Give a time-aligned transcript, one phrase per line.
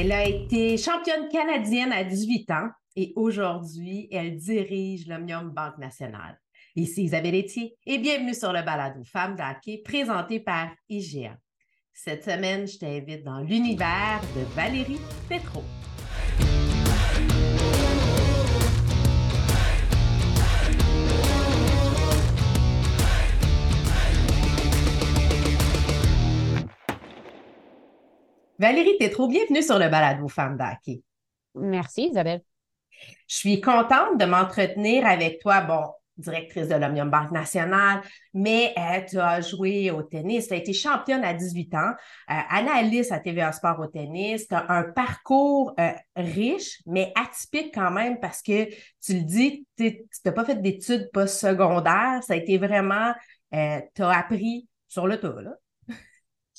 [0.00, 6.38] Elle a été championne canadienne à 18 ans et aujourd'hui, elle dirige l'Omnium Banque Nationale.
[6.76, 11.36] Ici Isabelle Etier et bienvenue sur le balado Femmes d'Hockey présenté par IGA.
[11.92, 15.64] Cette semaine, je t'invite dans l'univers de Valérie Petro.
[28.58, 31.02] Valérie trop bienvenue sur le balado Femmes d'Hockey.
[31.54, 32.42] Merci, Isabelle.
[33.28, 35.60] Je suis contente de m'entretenir avec toi.
[35.60, 38.02] Bon, directrice de l'Omnium Banque Nationale,
[38.34, 41.92] mais euh, tu as joué au tennis, tu as été championne à 18 ans,
[42.30, 47.72] euh, analyste à TVA Sport au tennis, tu as un parcours euh, riche, mais atypique
[47.72, 48.64] quand même parce que
[49.00, 53.14] tu le dis, tu n'as pas fait d'études postsecondaires, ça a été vraiment,
[53.52, 55.52] tu as appris sur le tas, là.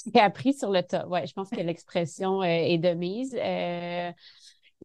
[0.05, 1.05] J'ai appris sur le tas.
[1.09, 3.35] Oui, je pense que l'expression euh, est de mise.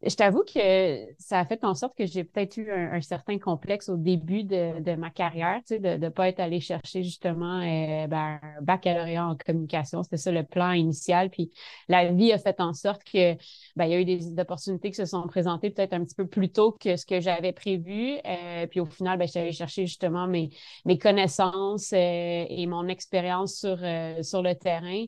[0.05, 3.39] Euh, je t'avoue que ça a fait en sorte que j'ai peut-être eu un, certain
[3.39, 7.61] complexe au début de, ma carrière, tu sais, de ne pas être allé chercher justement
[7.61, 10.03] euh, ben, un baccalauréat en communication.
[10.03, 11.31] C'était ça le plan initial.
[11.31, 11.51] Puis
[11.89, 13.35] la vie a fait en sorte que
[13.77, 16.27] ben, il y a eu des, opportunités qui se sont présentées peut-être un petit peu
[16.27, 18.19] plus tôt que ce que j'avais prévu.
[18.27, 20.51] Euh, puis au final, ben, je suis allée chercher justement mes,
[20.85, 23.79] mes connaissances euh, et mon expérience sur,
[24.23, 25.05] sur le terrain.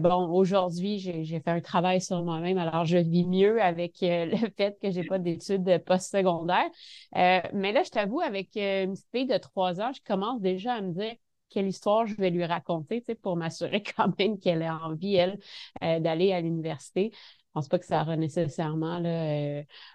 [0.00, 4.50] bon, aujourd'hui, j'ai fait un travail sur moi-même, alors je vis mieux avec euh, le
[4.56, 6.70] fait que j'ai pas d'études postsecondaires.
[7.16, 10.74] Euh, mais là, je t'avoue, avec euh, une fille de trois ans, je commence déjà
[10.74, 11.14] à me dire
[11.48, 15.38] quelle histoire je vais lui raconter, pour m'assurer quand même qu'elle a envie, elle,
[16.02, 17.10] d'aller à l'université.
[17.12, 19.02] Je pense pas que ça aura nécessairement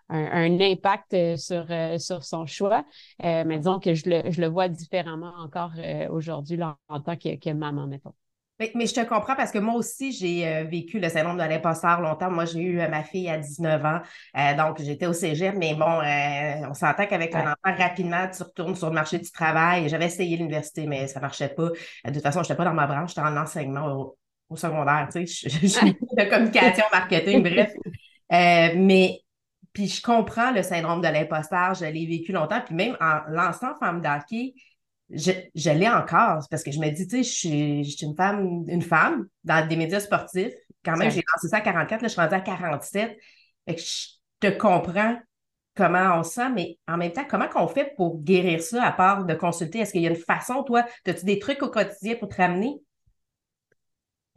[0.10, 1.66] un, impact sur,
[2.22, 2.86] son choix,
[3.24, 5.72] mais disons que je le, je le vois différemment encore
[6.10, 8.14] aujourd'hui en tant que, que maman, mettons.
[8.60, 12.00] Mais, je te comprends parce que moi aussi, j'ai euh, vécu le syndrome de l'imposteur
[12.00, 12.32] longtemps.
[12.32, 14.00] Moi, j'ai eu euh, ma fille à 19 ans,
[14.38, 16.02] euh, donc j'étais au cégep, mais bon,
[16.70, 19.90] on s'entend qu'avec un enfant, rapidement, tu retournes sur le marché du travail.
[19.90, 21.70] J'avais essayé l'université, mais ça ne marchait pas.
[22.06, 24.16] de toute façon, je n'étais pas dans ma branche, j'étais en enseignement
[24.50, 27.74] au, secondaire, tu sais, je, suis de communication, marketing, bref.
[28.30, 29.20] mais
[29.74, 33.76] puis je comprends le syndrome de l'imposteur, je l'ai vécu longtemps, puis même en lançant
[33.82, 34.54] Femme d'hockey,
[35.10, 38.82] je, l'ai encore parce que je me dis, tu sais, je suis, une femme, une
[38.82, 40.54] femme dans des médias sportifs.
[40.84, 43.18] Quand même, j'ai lancé ça à 44, là, je suis rendue à 47.
[43.68, 44.08] Fait que je
[44.40, 45.18] te comprends
[45.76, 48.92] comment on se sent, mais en même temps, comment qu'on fait pour guérir ça à
[48.92, 49.80] part de consulter?
[49.80, 52.80] Est-ce qu'il y a une façon, toi, as-tu des trucs au quotidien pour te ramener?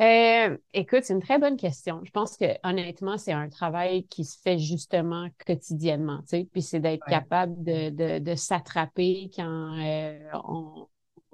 [0.01, 2.01] Euh, écoute, c'est une très bonne question.
[2.05, 6.63] Je pense que honnêtement, c'est un travail qui se fait justement quotidiennement, tu sais, puis
[6.63, 10.87] c'est d'être capable de, de, de s'attraper quand euh, on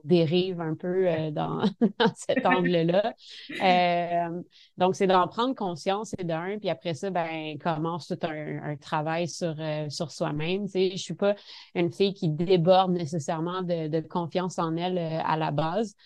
[0.04, 1.62] dérive un peu euh, dans,
[1.98, 3.14] dans, cet angle-là.
[3.62, 4.42] Euh,
[4.76, 8.76] donc, c'est d'en prendre conscience et d'un, puis après ça, ben, commence tout un, un
[8.76, 10.66] travail sur, euh, sur soi-même.
[10.66, 11.34] Tu sais, je suis pas
[11.74, 15.96] une fille qui déborde nécessairement de, de confiance en elle à la base.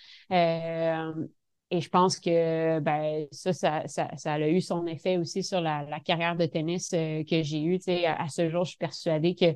[1.70, 5.60] Et je pense que ben, ça, ça, ça, ça, a eu son effet aussi sur
[5.60, 7.78] la, la carrière de tennis euh, que j'ai eue.
[7.78, 9.54] Tu sais, à, à, ce jour, je suis persuadée que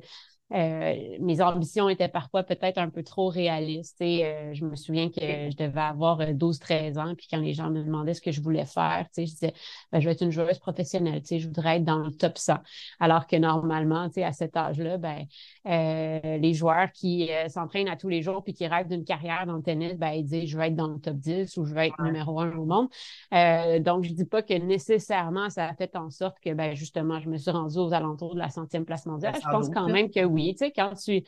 [0.53, 3.99] euh, mes ambitions étaient parfois peut-être un peu trop réalistes.
[4.01, 7.53] Et, euh, je me souviens que je devais avoir 12-13 euh, ans, puis quand les
[7.53, 9.53] gens me demandaient ce que je voulais faire, je disais,
[9.91, 12.57] ben, je vais être une joueuse professionnelle, je voudrais être dans le top 100.
[12.99, 15.25] Alors que normalement, à cet âge-là, ben,
[15.65, 19.63] les joueurs qui s'entraînent à tous les jours puis qui rêvent d'une carrière dans le
[19.63, 22.01] tennis, ben, ils disent, je vais être dans le top 10 ou je vais être
[22.01, 22.89] numéro un au monde.
[23.83, 27.29] donc, je dis pas que nécessairement ça a fait en sorte que, ben, justement, je
[27.29, 29.33] me suis rendue aux alentours de la centième place mondiale.
[29.35, 31.23] Je pense quand même que oui, tu sais, quand tu,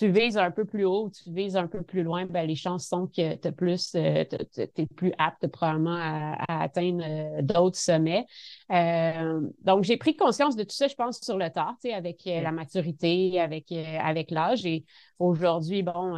[0.00, 3.08] vises un peu plus haut, tu vises un peu plus loin, ben, les chances sont
[3.08, 4.24] que tu plus, euh,
[4.56, 8.24] es plus apte probablement à, atteindre euh, d'autres sommets.
[8.70, 11.94] Euh, donc, j'ai pris conscience de tout ça, je pense, sur le tard, tu sais,
[11.94, 14.64] avec la maturité, avec, avec l'âge.
[14.64, 14.84] Et
[15.18, 16.16] aujourd'hui, bon,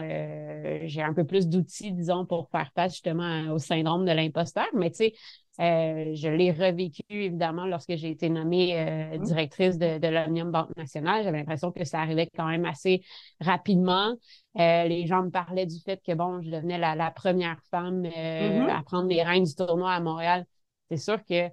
[0.84, 4.66] j'ai un peu plus d'outils, disons, pour faire face justement au syndrome de l'imposteur.
[4.74, 5.14] Mais tu sais,
[5.60, 9.22] euh, je l'ai revécu, évidemment, lorsque j'ai été nommée euh, mmh.
[9.22, 11.22] directrice de, de l'Omnium Banque Nationale.
[11.22, 13.02] J'avais l'impression que ça arrivait quand même assez
[13.40, 14.14] rapidement.
[14.58, 18.68] Euh, les gens me parlaient du fait que, bon, je devenais la, première femme mmh
[18.70, 20.46] à prendre les rênes du tournoi à Montréal.
[20.90, 21.48] C'est sûr que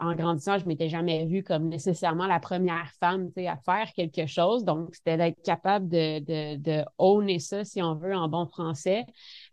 [0.00, 4.64] en grandissant, je m'étais jamais vue comme nécessairement la première femme à faire quelque chose.
[4.64, 9.04] Donc, c'était d'être capable de, de, de owner ça, si on veut, en bon français.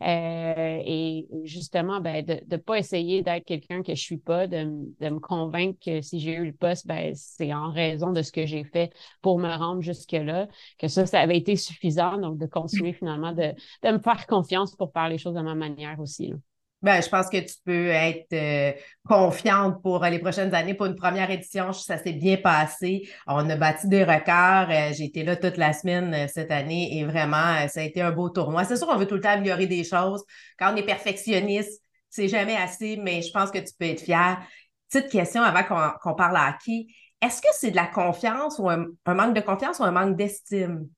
[0.01, 4.63] Euh, et justement, ben, de ne pas essayer d'être quelqu'un que je suis pas, de,
[4.99, 8.31] de me convaincre que si j'ai eu le poste, ben, c'est en raison de ce
[8.31, 8.91] que j'ai fait
[9.21, 10.47] pour me rendre jusque-là,
[10.79, 12.17] que ça, ça avait été suffisant.
[12.17, 13.53] Donc, de continuer finalement de,
[13.83, 16.27] de me faire confiance pour faire les choses de ma manière aussi.
[16.27, 16.35] Là.
[16.81, 18.73] Ben, je pense que tu peux être euh,
[19.07, 20.73] confiante pour les prochaines années.
[20.73, 23.07] Pour une première édition, ça s'est bien passé.
[23.27, 24.69] On a bâti des records.
[24.71, 28.01] Euh, j'ai été là toute la semaine euh, cette année et vraiment, ça a été
[28.01, 28.63] un beau tournoi.
[28.63, 30.23] C'est sûr qu'on veut tout le temps améliorer des choses.
[30.57, 34.41] Quand on est perfectionniste, c'est jamais assez, mais je pense que tu peux être fier.
[34.89, 35.63] Petite question avant
[36.01, 36.87] qu'on parle à hockey.
[37.21, 40.89] Est-ce que c'est de la confiance ou un, manque de confiance ou un manque d'estime?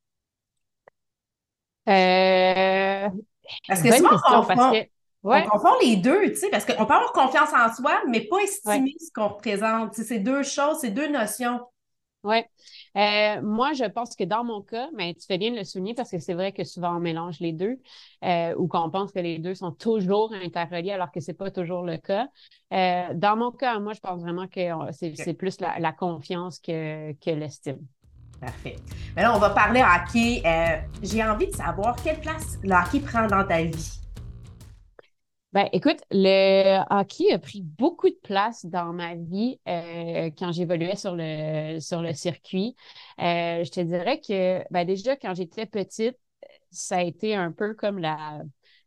[1.90, 3.10] Euh,
[3.68, 4.74] parce que souvent, on,
[5.24, 8.94] confond, les deux, tu sais, parce qu'on peut avoir confiance en soi, mais pas estimer
[9.00, 9.94] ce qu'on représente.
[9.94, 11.62] C'est deux choses, c'est deux notions.
[12.24, 12.38] Oui.
[12.96, 15.94] Euh, moi, je pense que dans mon cas, mais tu fais bien de le souligner
[15.94, 17.82] parce que c'est vrai que souvent on mélange les deux
[18.24, 21.84] euh, ou qu'on pense que les deux sont toujours interreliés alors que c'est pas toujours
[21.84, 22.28] le cas.
[22.72, 24.62] Euh, dans mon cas, moi, je pense vraiment que
[24.92, 27.80] c'est plus la, confiance que, que l'estime.
[28.40, 28.78] Parfait.
[29.18, 30.44] Maintenant, on va parler hockey.
[31.02, 34.03] J'ai envie de savoir quelle place le hockey prend dans ta vie?
[35.54, 40.96] Ben, écoute, le hockey a pris beaucoup de place dans ma vie euh, quand j'évoluais
[40.96, 42.76] sur le sur le circuit.
[43.20, 46.18] Euh, je te dirais que ben déjà quand j'étais petite,
[46.72, 48.42] ça a été un peu comme la,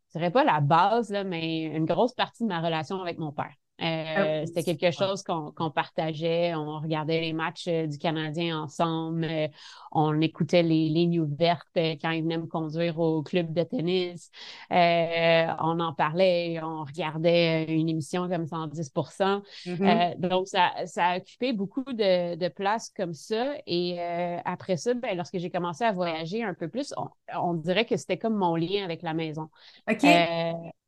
[0.08, 3.30] je dirais pas la base là, mais une grosse partie de ma relation avec mon
[3.32, 3.54] père.
[3.82, 6.54] Euh, ah c'était quelque chose qu'on partageait.
[6.54, 9.24] On regardait les matchs euh, du Canadien ensemble.
[9.24, 9.48] Euh,
[9.92, 14.30] on écoutait les lignes ouvertes quand il venait me conduire au club de tennis.
[14.70, 16.58] on en parlait.
[16.62, 20.20] On regardait une émission comme 110 mm-hmm.
[20.20, 23.54] Donc, ça, ça a occupé beaucoup de, de place comme ça.
[23.66, 24.00] Et
[24.44, 27.08] après ça, ben, lorsque j'ai commencé à voyager un peu plus, on,
[27.38, 29.48] on dirait que c'était comme mon lien avec la maison.
[29.90, 30.06] OK.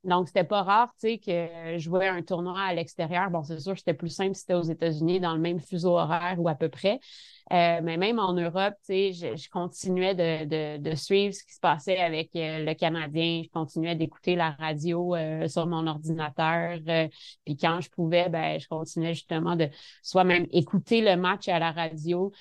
[0.05, 3.31] Donc, c'était pas rare, tu sais, que je jouais un tournoi à l'extérieur.
[3.31, 6.37] Bon, c'est sûr, c'était plus simple si c'était aux États-Unis, dans le même fuseau horaire
[6.39, 7.01] ou à peu près.
[7.53, 11.99] Euh, mais même en Europe, tu sais, je, continuais de, suivre ce qui se passait
[11.99, 13.43] avec euh, le Canadien.
[13.45, 16.79] Je continuais d'écouter la radio euh, sur mon ordinateur.
[17.45, 19.69] puis quand je pouvais, ben, je continuais justement de
[20.03, 22.33] soit même écouter le match à la radio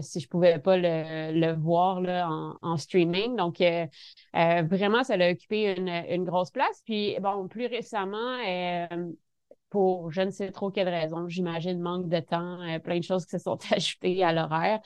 [0.00, 2.28] si je pouvais pas le, voir là,
[2.62, 3.36] en, streaming.
[3.36, 3.62] Donc,
[4.32, 6.82] vraiment, ça a occupé une grosse place.
[6.84, 8.38] Puis, bon, plus récemment,
[9.70, 13.24] pour je ne sais trop quelle raison, j'imagine manque de temps, euh, plein de choses
[13.24, 14.80] qui se sont ajoutées à l'horaire.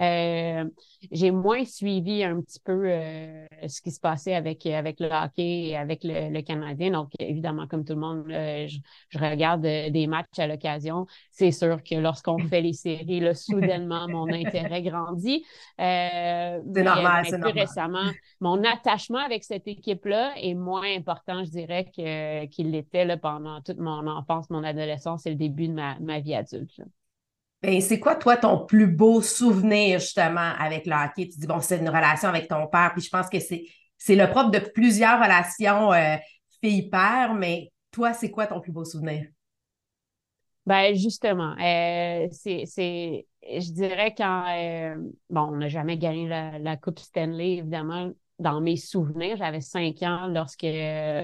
[0.00, 0.64] Euh,
[1.10, 5.68] j'ai moins suivi un petit peu euh, ce qui se passait avec, avec le hockey
[5.68, 6.90] et avec le, Canadien.
[6.90, 8.78] Donc, évidemment, comme tout le monde, je,
[9.18, 11.06] regarde des matchs à l'occasion.
[11.30, 15.44] C'est sûr que lorsqu'on fait les séries, là, soudainement, mon intérêt grandit.
[15.78, 18.10] c'est normal, c'est Plus récemment,
[18.40, 21.86] mon attachement avec cette équipe-là est moins important, je dirais,
[22.50, 26.34] qu'il l'était pendant toute mon enfance, mon adolescence et le début de ma, ma vie
[26.34, 26.80] adulte.
[27.62, 31.28] Ben, c'est quoi, toi, ton plus beau souvenir, justement, avec le hockey?
[31.28, 33.64] Tu dis, bon, c'est une relation avec ton père, puis je pense que c'est,
[33.98, 36.16] c'est le propre de plusieurs relations euh,
[36.62, 39.26] fille-père, mais toi, c'est quoi ton plus beau souvenir?
[40.66, 42.64] Ben, justement, euh, c'est,
[43.42, 44.96] je dirais quand, euh,
[45.30, 50.02] bon, on n'a jamais gagné la, la Coupe Stanley, évidemment, dans mes souvenirs, j'avais cinq
[50.02, 50.66] ans lorsque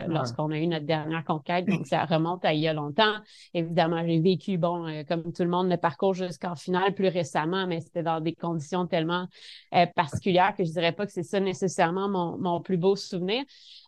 [0.08, 3.16] lorsqu'on a eu notre dernière conquête, donc ça remonte à il y a longtemps.
[3.52, 7.66] Évidemment, j'ai vécu, bon, euh, comme tout le monde, le parcours jusqu'en finale plus récemment,
[7.66, 9.26] mais c'était dans des conditions tellement
[9.74, 13.44] euh, particulières que je dirais pas que c'est ça nécessairement mon, mon plus beau souvenir.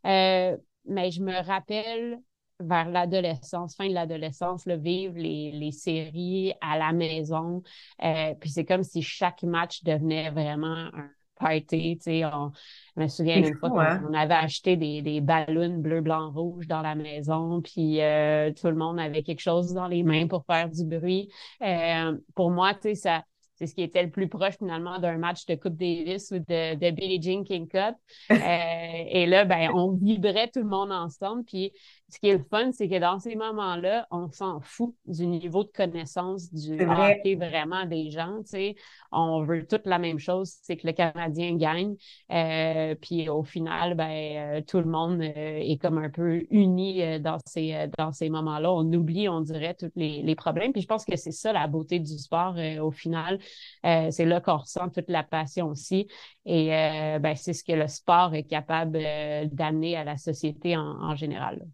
[0.07, 0.57] Euh,
[0.87, 2.19] mais je me rappelle
[2.61, 7.63] vers l'adolescence, fin de l'adolescence, le vivre les, les, séries à la maison.
[8.39, 11.97] puis c'est comme si chaque match devenait vraiment un party.
[11.99, 12.53] Tu sais, on,
[12.97, 14.03] je me souviens une fois qu'on hein?
[14.15, 18.77] avait acheté des, des ballons bleu, blanc, rouge dans la maison, puis euh, tout le
[18.77, 21.29] monde avait quelque chose dans les mains pour faire du bruit.
[21.63, 23.25] Euh, pour moi, tu sais, ça
[23.57, 26.75] c'est ce qui était le plus proche finalement d'un match de Coupe Davis ou de,
[26.75, 27.97] de Billie Jean King Cup.
[28.45, 31.45] Euh, et là, ben, on vibrait tout le monde ensemble.
[31.45, 31.73] Puis
[32.15, 35.65] ce qui est le fun, c'est que dans ces moments-là, on s'en fout du niveau
[35.65, 38.39] de connaissance du hockey vraiment des gens.
[38.43, 38.75] Tu sais.
[39.11, 41.97] On veut toute la même chose, c'est que le Canadien gagne.
[42.31, 47.21] Euh, puis au final, ben, euh, tout le monde euh, est comme un peu uni
[47.21, 48.73] dans ces, dans ces moments-là.
[48.73, 50.73] On oublie, on dirait, tous les, les, problèmes.
[50.73, 53.39] Puis je pense que c'est ça la beauté du sport au final.
[53.83, 56.09] C'est là qu'on ressent toute la passion aussi.
[56.47, 58.99] Et ben, c'est ce que le sport est capable
[59.53, 61.65] d'amener à la société en, général.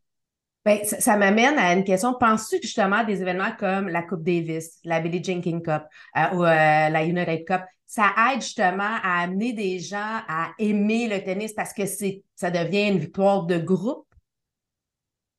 [0.64, 2.14] Ben, ça, m'amène à une question.
[2.14, 5.84] Penses-tu justement à des événements comme la Coupe Davis, la Billie Jean Cup
[6.16, 11.08] euh, ou euh, la United Cup, ça aide justement à amener des gens à aimer
[11.08, 14.06] le tennis parce que ça devient une victoire de groupe?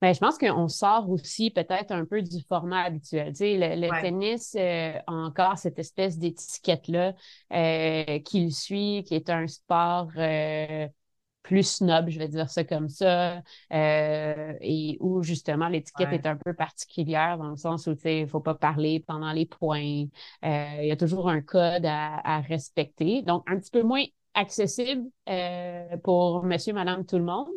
[0.02, 3.30] Ben, je pense qu'on sort aussi peut-être un peu du format habituel.
[3.34, 7.14] Tu sais, le, tennis euh, a encore cette espèce d'étiquette-là
[8.20, 10.12] qui le suit, qui est un sport
[11.44, 13.42] plus snob, je vais dire ça comme ça,
[13.74, 18.26] euh, et où justement l'étiquette est un peu particulière dans le sens où il ne
[18.28, 20.06] faut pas parler pendant les points.
[20.46, 23.22] Euh, il y a toujours un code à, à respecter.
[23.24, 27.50] Donc, un petit peu moins accessible euh, pour monsieur, madame, tout le monde.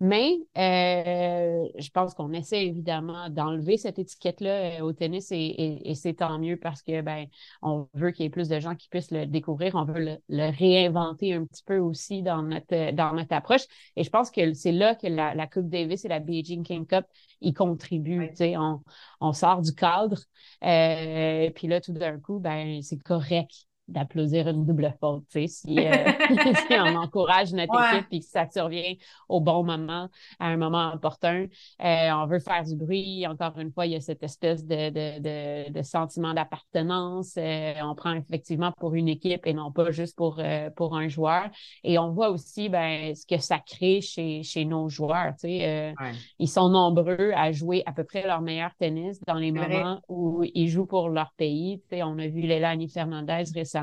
[0.00, 6.14] Mais euh, je pense qu'on essaie évidemment d'enlever cette étiquette-là euh, au tennis et, c'est
[6.14, 7.26] tant mieux parce que ben
[7.62, 9.74] on veut qu'il y ait plus de gens qui puissent le découvrir.
[9.74, 13.62] On veut le, réinventer un petit peu aussi dans notre, dans notre approche.
[13.96, 17.06] Et je pense que c'est là que la, Coupe Davis et la Beijing King Cup
[17.40, 18.30] y contribuent.
[18.40, 18.80] On,
[19.20, 20.18] on sort du cadre.
[20.60, 25.24] puis là, tout d'un coup, ben c'est correct d'applaudir une double faute.
[25.30, 25.92] Si, euh,
[26.68, 28.94] si on encourage notre équipe et que ça survient
[29.28, 31.46] au bon moment, à un moment opportun,
[31.82, 33.26] euh, on veut faire du bruit.
[33.26, 37.34] Encore une fois, il y a cette espèce de, de, de, sentiment d'appartenance.
[37.36, 40.40] Euh, on prend effectivement pour une équipe et non pas juste pour,
[40.76, 41.48] pour un joueur.
[41.84, 45.34] Et on voit aussi ben, ce que ça crée chez, chez nos joueurs.
[45.42, 50.44] Ils sont nombreux à jouer à peu près leur meilleur tennis dans les moments où
[50.54, 51.82] ils jouent pour leur pays.
[51.92, 53.79] on a vu Léla Fernandez récemment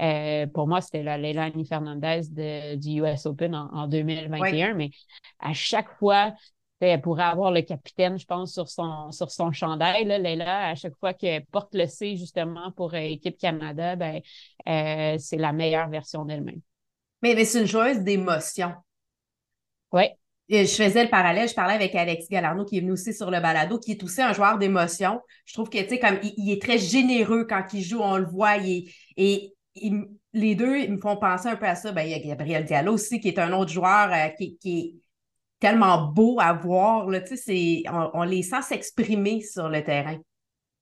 [0.00, 2.22] euh, pour moi, c'était la Leilani Fernandez
[2.76, 4.90] du US Open en, 2021, mais
[5.38, 6.34] à chaque fois,
[6.80, 10.04] elle pourrait avoir le capitaine, je pense, sur son, sur son chandail.
[10.04, 14.20] Là, à chaque fois qu'elle porte le C justement pour euh, Équipe Canada, ben,
[14.68, 16.60] euh, c'est la meilleure version d'elle-même.
[17.22, 18.74] Mais, mais c'est une joueuse d'émotion.
[19.92, 20.04] Oui.
[20.48, 23.40] Je faisais le parallèle, je parlais avec Alexis Galarno qui est venu aussi sur le
[23.40, 25.20] balado, qui est aussi un joueur d'émotion.
[25.44, 28.26] Je trouve que, tu sais, comme il, est très généreux quand il joue, on le
[28.26, 29.52] voit, il et
[30.32, 31.92] les deux, ils me font penser un peu à ça.
[31.92, 34.94] Ben, il y a Gabriel Diallo aussi, qui est un autre joueur euh, qui, est
[35.58, 37.08] tellement beau à voir.
[37.08, 37.20] Là,
[37.92, 40.16] on, on les sent s'exprimer sur le terrain.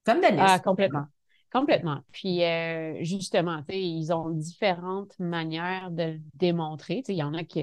[0.05, 0.39] Comme Denis.
[0.39, 1.07] Ah, complètement.
[1.55, 2.01] Complètement.
[2.11, 7.05] Puis euh, justement, ils ont différentes manières de le démontrer.
[7.07, 7.63] Il y en a qui,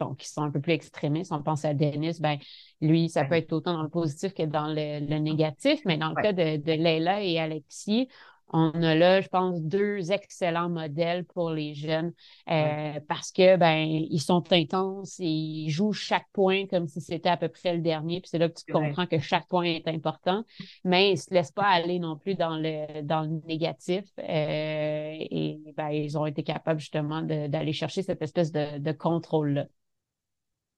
[0.00, 1.32] bon, qui sont un peu plus extrémistes.
[1.32, 2.38] On pense à Dennis, ben,
[2.80, 6.22] lui, ça peut être autant dans le positif que dans le, négatif, mais dans le
[6.22, 8.08] cas de, de Leila et Alexis,
[8.52, 12.12] on a là, je pense, deux excellents modèles pour les jeunes
[12.48, 17.36] euh, parce que ben ils sont intenses, ils jouent chaque point comme si c'était à
[17.36, 18.20] peu près le dernier.
[18.20, 20.44] Puis c'est là que tu comprends que chaque point est important,
[20.84, 24.04] mais ils se laissent pas aller non plus dans le dans le négatif.
[24.18, 29.66] Euh, et ben, ils ont été capables justement d'aller chercher cette espèce de, contrôle-là.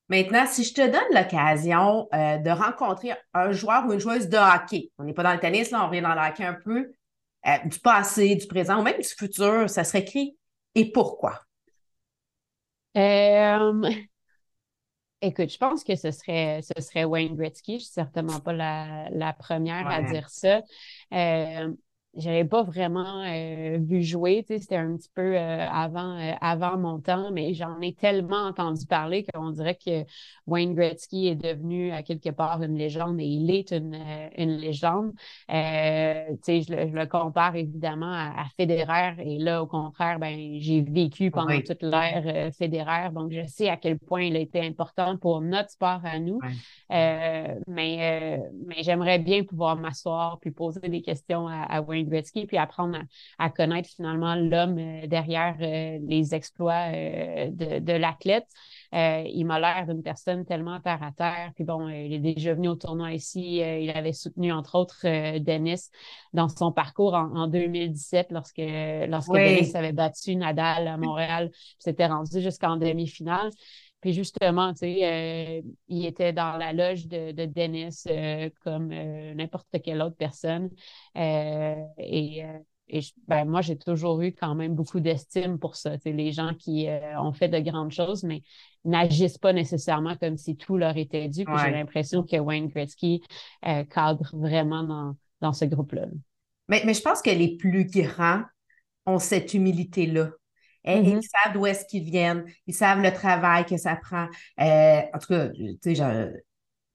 [0.09, 4.37] Maintenant, si je te donne l'occasion euh, de rencontrer un joueur ou une joueuse de
[4.37, 6.93] hockey, on n'est pas dans le tennis, là, on revient dans le hockey un peu,
[7.47, 10.37] euh, du passé, du présent ou même du futur, ça serait qui
[10.75, 11.41] et pourquoi?
[12.97, 13.83] Euh,
[15.21, 17.79] écoute, je pense que ce serait, ce serait Wayne Gretzky.
[17.79, 20.63] Je suis certainement pas la, première à dire ça.
[21.13, 21.73] Euh,
[22.15, 26.33] j'avais pas vraiment euh, vu jouer, tu sais, c'était un petit peu euh, avant, euh,
[26.43, 30.05] avant mon temps, mais j'en ai tellement entendu parler qu'on dirait que
[30.47, 33.99] Wayne Gretzky est devenu à quelque part une légende et il est une,
[34.37, 35.13] une légende.
[35.49, 35.55] tu
[36.43, 41.59] sais, je, le compare évidemment à, Federer et là, au contraire, ben, j'ai vécu pendant
[41.61, 45.71] toute l'ère Federer, donc je sais à quel point il a été important pour notre
[45.71, 46.39] sport à nous.
[46.91, 52.57] mais mais j'aimerais bien pouvoir m'asseoir puis poser des questions à, à Wayne Gretzky, puis
[52.57, 52.99] apprendre
[53.39, 58.47] à, connaître finalement l'homme euh, derrière euh, les exploits euh, de, l'athlète.
[58.93, 61.53] il m'a l'air d'une personne tellement terre à terre.
[61.55, 63.57] Puis bon, il est déjà venu au tournoi ici.
[63.59, 65.91] il avait soutenu, entre autres, Dennis
[66.33, 68.63] dans son parcours en, 2017 lorsque,
[69.09, 71.51] lorsque Dennis avait battu Nadal à Montréal.
[71.79, 73.51] S'était rendu jusqu'en demi-finale.
[74.03, 78.05] Puis justement, tu sais, il était dans la loge de, de Dennis
[78.63, 80.69] comme n'importe quelle autre personne.
[81.15, 82.45] et,
[82.89, 85.97] et ben, moi, j'ai toujours eu quand même beaucoup d'estime pour ça.
[85.97, 88.43] Tu sais, les gens qui ont fait de grandes choses, mais
[88.85, 91.45] n'agissent pas nécessairement comme si tout leur était dû.
[91.45, 93.23] Puis j'ai l'impression que Wayne Gretzky
[93.63, 96.07] cadre vraiment dans, dans ce groupe-là.
[96.69, 98.43] Mais, mais je pense que les plus grands
[99.07, 100.31] ont cette humilité-là.
[100.85, 101.23] Et, Ils mm-hmm.
[101.23, 104.27] savent d'où est-ce qu'ils viennent, ils savent le travail que ça prend.
[104.61, 106.33] Euh, en tout cas, tu sais,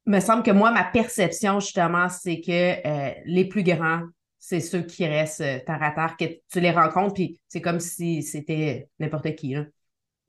[0.07, 4.03] me semble que moi, ma perception, justement, c'est que euh, les plus grands,
[4.39, 7.79] c'est ceux qui restent euh, terre à terre, que tu les rencontres, puis c'est comme
[7.79, 9.53] si c'était n'importe qui.
[9.53, 9.65] Là.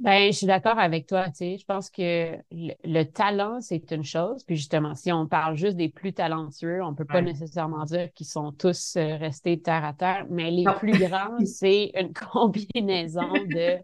[0.01, 1.57] Ben, je suis d'accord avec toi, tu sais.
[1.59, 4.45] Je pense que le, talent, c'est une chose.
[4.45, 8.29] Puis justement, si on parle juste des plus talentueux, on peut pas nécessairement dire qu'ils
[8.29, 13.79] sont tous euh, restés terre à terre, mais les plus grands, c'est une combinaison de,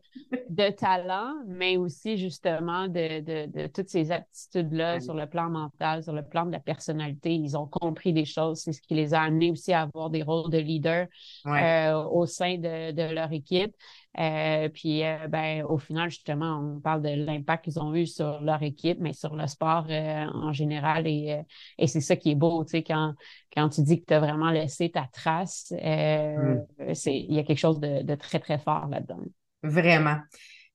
[0.51, 6.05] de talent, mais aussi justement de, de, de toutes ces aptitudes-là sur le plan mental,
[6.05, 7.35] sur le plan de la personnalité.
[7.35, 8.61] Ils ont compris des choses.
[8.61, 11.09] C'est ce qui les a amenés aussi à avoir des rôles de leader
[11.47, 13.75] euh, au sein de, de leur équipe.
[14.19, 18.41] Euh, puis, euh, ben, au final, justement, on parle de l'impact qu'ils ont eu sur
[18.41, 21.07] leur équipe, mais sur le sport euh, en général.
[21.07, 21.41] Et,
[21.79, 23.15] et c'est ça qui est beau, tu sais, quand,
[23.55, 26.95] quand tu dis que tu as vraiment laissé ta trace, mm.
[26.95, 29.21] c'est, il y a quelque chose de, de très, très fort là-dedans.
[29.63, 30.19] Vraiment.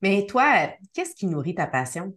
[0.02, 2.14] Mais toi, qu'est-ce qui nourrit ta passion?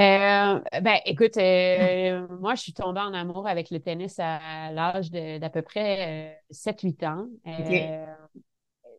[0.00, 5.10] Euh, ben, écoute, euh, moi, je suis tombée en amour avec le tennis à l'âge
[5.10, 7.26] d'à peu près 7-8 euh, ans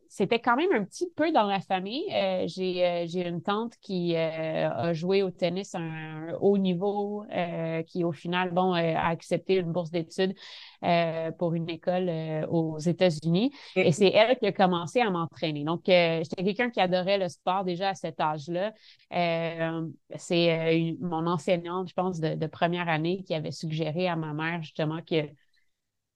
[0.10, 2.06] c'était quand même un petit peu dans la famille.
[2.14, 6.58] Euh, j'ai, euh, j'ai une tante qui euh, a joué au tennis à un, haut
[6.58, 7.26] niveau,
[7.88, 10.36] qui au final, bon, a accepté une bourse d'études
[11.38, 12.10] pour une école
[12.50, 13.52] aux États-Unis.
[13.76, 15.64] Et c'est elle qui a commencé à m'entraîner.
[15.64, 18.74] Donc, j'étais quelqu'un qui adorait le sport déjà à cet âge-là.
[20.16, 24.62] c'est mon enseignante, je pense, de, de, première année qui avait suggéré à ma mère
[24.62, 25.28] justement que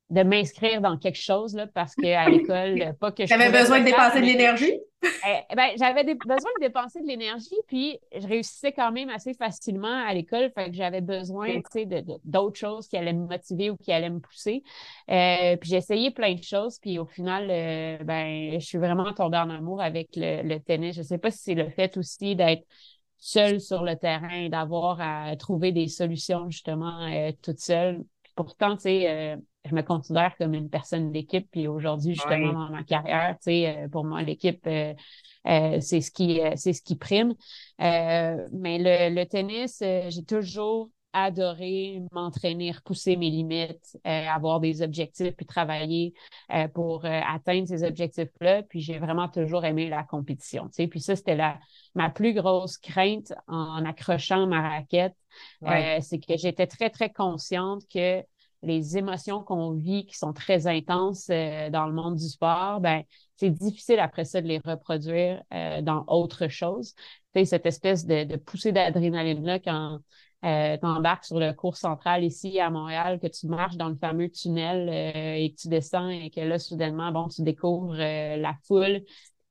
[0.10, 3.28] de m'inscrire dans quelque chose là, parce qu'à l'école, pas que je.
[3.28, 4.80] J'avais besoin de dépenser de l'énergie?
[5.01, 10.06] Eh, ben, j'avais besoin de dépenser de l'énergie, puis je réussissais quand même assez facilement
[10.06, 10.51] à l'école.
[10.54, 11.62] Fait que j'avais besoin
[12.25, 14.62] d'autres choses qui allaient me motiver ou qui allaient me pousser.
[15.10, 19.13] Euh, puis j'ai essayé plein de choses, puis au final, euh, ben, je suis vraiment
[19.13, 20.96] tombée en amour avec le, tennis.
[20.96, 22.66] Je sais pas si c'est le fait aussi d'être
[23.18, 28.04] seule sur le terrain, d'avoir à trouver des solutions justement euh, toute seule.
[28.36, 29.38] pourtant, tu sais,
[29.70, 31.48] je me considère comme une personne d'équipe.
[31.52, 34.94] Puis aujourd'hui, justement, dans ma carrière, tu sais, euh, pour moi, l'équipe, euh,
[35.48, 37.34] euh, c'est ce qui c'est ce qui prime.
[37.80, 45.46] mais le, le tennis, j'ai toujours adoré m'entraîner, pousser mes limites, avoir des objectifs, puis
[45.46, 46.14] travailler
[46.76, 48.62] pour atteindre ces objectifs-là.
[48.64, 50.66] Puis j'ai vraiment toujours aimé la compétition.
[50.66, 50.88] Tu sais.
[50.88, 51.58] Puis ça, c'était la,
[51.96, 55.16] ma plus grosse crainte en accrochant ma raquette.
[56.02, 58.24] c'est que j'étais très, très consciente que
[58.62, 63.04] les émotions qu'on vit qui sont très intenses euh, dans le monde du sport, ben
[63.36, 66.94] c'est difficile après ça de les reproduire euh, dans autre chose.
[67.34, 70.00] Tu sais, cette espèce de, de poussée d'adrénaline-là quand
[70.46, 73.96] euh, tu embarques sur le cours central ici à Montréal, que tu marches dans le
[73.96, 78.55] fameux tunnel euh, et que tu descends et que là, soudainement, bon, tu découvres la
[78.66, 79.01] foule,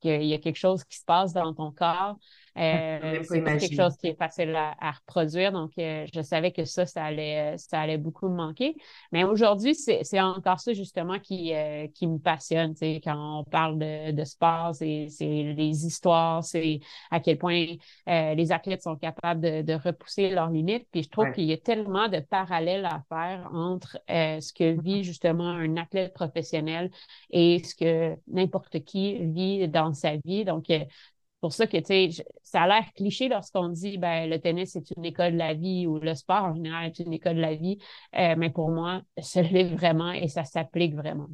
[0.01, 2.17] qu'il y a quelque chose qui se passe dans ton corps.
[2.57, 5.51] Euh, c'est quelque chose qui est facile à, reproduire.
[5.51, 8.75] Donc, euh, je savais que ça, ça allait, ça allait beaucoup me manquer.
[9.11, 12.73] Mais aujourd'hui, c'est encore ça, justement, qui, euh, qui me passionne.
[13.03, 16.79] Quand on parle de, de sport, c'est les histoires, c'est
[17.11, 17.65] à quel point
[18.07, 20.87] euh, les athlètes sont capables de, de, repousser leurs limites.
[20.91, 25.03] Puis je trouve qu'il y a tellement de parallèles à faire entre ce que vit
[25.03, 26.91] justement un athlète professionnel
[27.29, 30.45] et ce que n'importe qui vit dans sa vie.
[30.45, 30.69] Donc,
[31.41, 34.91] pour ça que, tu sais, ça a l'air cliché lorsqu'on dit, ben, le tennis est
[34.97, 37.55] une école de la vie ou le sport en général est une école de la
[37.55, 37.77] vie.
[38.17, 41.27] Euh, mais pour moi, ça l'est vraiment et ça s'applique vraiment.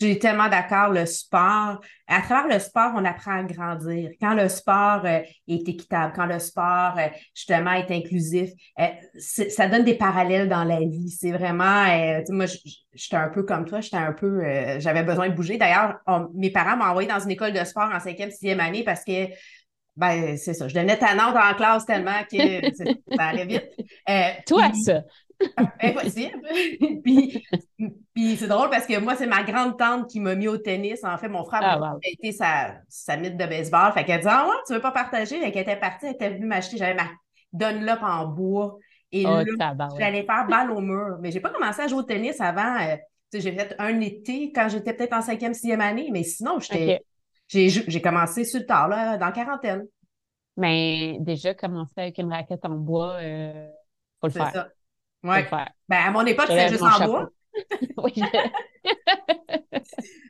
[0.00, 4.10] Je suis tellement d'accord, le sport, à travers le sport, on apprend à grandir.
[4.20, 9.68] Quand le sport euh, est équitable, quand le sport, euh, justement, est inclusif, euh, ça
[9.68, 11.10] donne des parallèles dans la vie.
[11.10, 11.86] C'est vraiment,
[12.30, 12.46] moi,
[12.92, 14.42] j'étais un peu comme toi, j'étais un peu,
[14.80, 15.58] j'avais besoin de bouger.
[15.58, 15.94] D'ailleurs,
[16.34, 19.28] mes parents m'ont envoyé dans une école de sport en cinquième, sixième année parce que
[19.96, 20.66] ben, c'est ça.
[20.66, 22.36] Je devenais tannante en classe tellement que
[23.16, 23.70] ça allait vite.
[24.44, 25.02] Toi, ça.
[25.80, 26.40] Impossible.
[27.04, 27.44] puis,
[28.14, 31.04] puis c'est drôle parce que moi, c'est ma grande tante qui m'a mis au tennis.
[31.04, 33.92] En fait, mon frère ah, a été sa, sa mythe de baseball.
[33.92, 35.40] Fait qu'elle dit Ah ouais, tu veux pas partager?
[35.40, 36.76] Fait qu'elle était partie, elle était venue m'acheter.
[36.76, 37.08] J'avais ma
[37.52, 38.78] Dunlop en bois.
[39.12, 41.18] Et oh, là, j'allais faire balle au mur.
[41.20, 42.80] Mais j'ai pas commencé à jouer au tennis avant.
[42.80, 42.96] Euh,
[43.32, 47.00] j'ai fait un été quand j'étais peut-être en cinquième, sixième année, mais sinon, j'étais.
[47.48, 49.86] J'ai commencé sur le tard, là, dans la quarantaine.
[50.56, 53.68] Mais déjà, commencer avec une raquette en bois, euh,
[54.20, 54.52] faut le faire.
[54.52, 54.68] Ça.
[55.24, 55.38] Oui.
[55.88, 57.28] Ben, à mon époque, c'était juste en bois.
[57.98, 58.12] oui.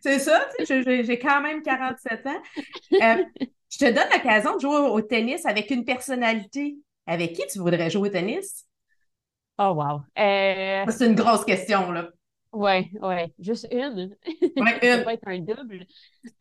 [0.02, 2.42] c'est ça, j'ai quand même 47 ans.
[2.92, 3.24] Euh,
[3.70, 6.76] je te donne l'occasion de jouer au tennis avec une personnalité.
[7.07, 8.66] Avec qui tu voudrais jouer au tennis?
[9.59, 10.00] Oh, wow.
[10.18, 12.09] Euh, c'est une grosse question, là.
[12.52, 13.35] Oui, oui.
[13.38, 14.16] Juste une.
[14.57, 14.98] Ouais, une.
[14.98, 15.87] ça peut être un double.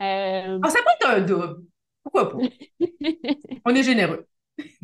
[0.01, 0.59] Euh...
[0.61, 1.63] Ah, ça peut être un double.
[2.03, 2.37] Pourquoi pas?
[3.65, 4.27] On est généreux.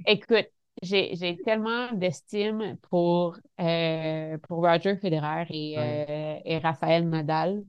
[0.05, 0.47] Écoute,
[0.81, 7.63] j'ai tellement d'estime pour, euh, pour Roger Federer et, euh, et Raphaël Nadal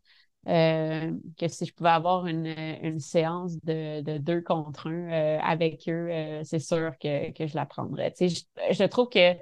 [0.48, 5.88] euh, que si je pouvais avoir une, une séance de, de deux contre un avec
[5.88, 8.14] eux, c'est sûr que, que je la prendrais.
[8.18, 9.34] Je, je trouve que,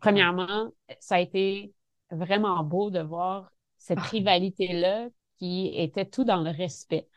[0.00, 1.72] premièrement, ça a été
[2.10, 4.08] vraiment beau de voir cette ah.
[4.08, 7.08] rivalité-là qui était tout dans le respect.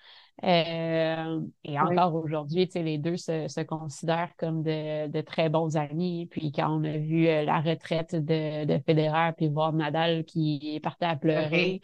[0.44, 6.28] Euh, et encore aujourd'hui, les deux se, se, considèrent comme de, de, très bons amis.
[6.30, 10.80] Puis quand on a vu euh, la retraite de, de Federer, puis voir Nadal qui
[10.84, 11.82] partait à pleurer,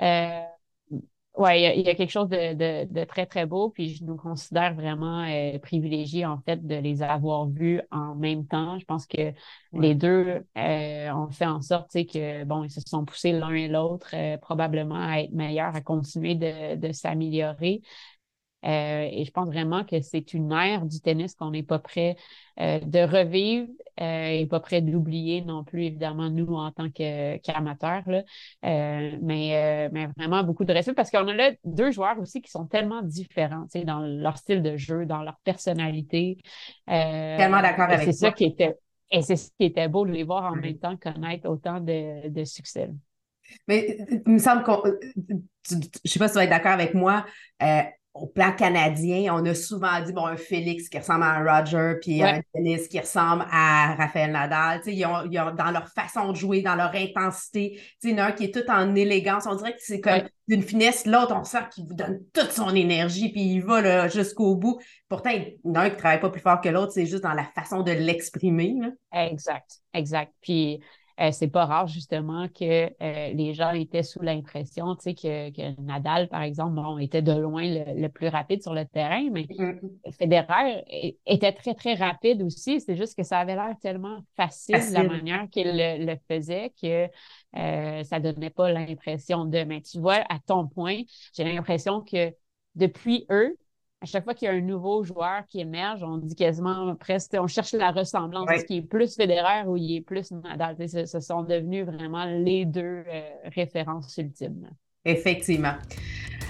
[0.00, 0.42] euh,
[1.36, 5.24] Oui, il y, a quelque chose de, très, très beau, puis je nous considère vraiment
[5.24, 8.78] euh, privilégiés, en fait, de les avoir vus en même temps.
[8.78, 9.32] Je pense que
[9.72, 13.66] les deux euh, ont fait en sorte que, bon, ils se sont poussés l'un et
[13.66, 17.82] l'autre euh, probablement à être meilleurs, à continuer de, de s'améliorer.
[18.64, 22.16] Euh, et je pense vraiment que c'est une ère du tennis qu'on n'est pas prêt
[22.60, 23.68] euh, de revivre
[24.00, 28.04] euh, et pas prêt d'oublier non plus, évidemment, nous en tant qu'amateurs.
[28.62, 32.66] mais, mais vraiment beaucoup de respect parce qu'on a là deux joueurs aussi qui sont
[32.66, 36.38] tellement différents dans leur style de jeu, dans leur personnalité.
[36.86, 38.76] tellement d'accord avec C'est ça qui était.
[39.10, 42.28] Et c'est ce qui était beau de les voir en même temps connaître autant de,
[42.28, 42.90] de succès.
[43.68, 44.82] Mais il me semble qu'on.
[45.68, 47.24] Je ne sais pas si tu vas être d'accord avec moi
[48.14, 51.94] au plan canadien, on a souvent dit, bon, un Félix qui ressemble à un Roger,
[52.00, 54.82] puis un Dennis qui ressemble à Raphaël Nadal.
[54.86, 57.80] Ils ont, ils ont, dans leur façon de jouer, dans leur intensité.
[58.04, 59.46] Il y en a un qui est tout en élégance.
[59.48, 61.06] On dirait que c'est comme d'une finesse.
[61.06, 64.80] L'autre, on sent qu'il vous donne toute son énergie, puis il va jusqu'au bout.
[65.08, 67.06] Pourtant, il y en a un qui ne travaille pas plus fort que l'autre, c'est
[67.06, 68.76] juste dans la façon de l'exprimer.
[69.12, 70.32] Exact, exact.
[70.40, 70.78] Puis
[71.20, 75.50] euh, c'est pas rare justement que euh, les gens étaient sous l'impression, tu sais, que,
[75.50, 79.42] que, Nadal, par exemple, bon, était de loin le, plus rapide sur le terrain, mais
[79.42, 80.12] mm-hmm.
[80.18, 82.80] Federer était très, très rapide aussi.
[82.80, 87.08] C'est juste que ça avait l'air tellement facile, la manière qu'il le, faisait que
[87.56, 89.62] euh, ça donnait pas l'impression de.
[89.62, 91.02] Mais tu vois, à ton point,
[91.36, 92.34] j'ai l'impression que
[92.74, 93.56] depuis eux,
[94.00, 97.34] à chaque fois qu'il y a un nouveau joueur qui émerge, on dit quasiment presque,
[97.38, 98.50] on cherche la ressemblance.
[98.50, 100.76] Est-ce qu'il est plus fédéraire ou il est plus Nadal?
[100.88, 104.68] Ce, sont devenus vraiment les deux euh, références ultimes.
[105.06, 105.74] Effectivement.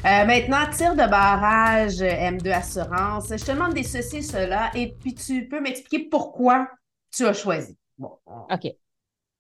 [0.05, 3.29] Euh, maintenant, tir de barrage M2 Assurance.
[3.29, 6.69] Je te demande des ceci, cela, et puis tu peux m'expliquer pourquoi
[7.15, 7.79] tu as choisi.
[7.97, 8.67] Bon, on, OK.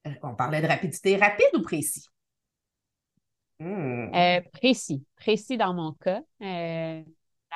[0.06, 1.16] Euh, on parlait de rapidité.
[1.16, 2.06] Rapide ou précis?
[3.58, 4.10] Hmm.
[4.52, 5.04] précis.
[5.16, 6.20] Précis dans mon cas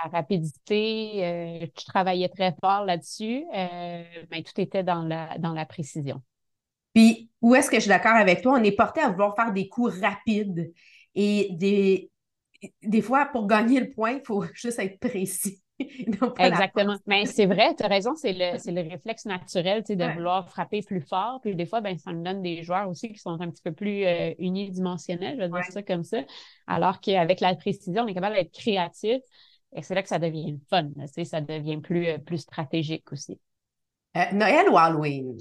[0.04, 5.52] la rapidité, euh, je travaillais très fort là-dessus, euh, mais tout était dans la, dans
[5.52, 6.22] la précision.
[6.94, 8.58] Puis, où est-ce que je suis d'accord avec toi?
[8.58, 10.72] On est porté à vouloir faire des coups rapides
[11.14, 12.10] et des,
[12.82, 15.62] des fois, pour gagner le point, il faut juste être précis.
[16.38, 16.96] Exactement.
[17.06, 21.00] Mais c'est vrai, tu as raison, c'est le, le, réflexe naturel de vouloir frapper plus
[21.00, 21.40] fort.
[21.40, 23.72] Puis des fois, ben, ça nous donne des joueurs aussi qui sont un petit peu
[23.72, 26.18] plus euh, unidimensionnels, je vais dire ça comme ça.
[26.66, 29.20] Alors qu'avec la précision, on est capable d'être créatif,
[29.74, 30.88] et c'est là que ça devient fun,
[31.24, 33.38] ça devient plus, euh, plus stratégique aussi.
[34.16, 35.36] Euh, Noël ou Halloween?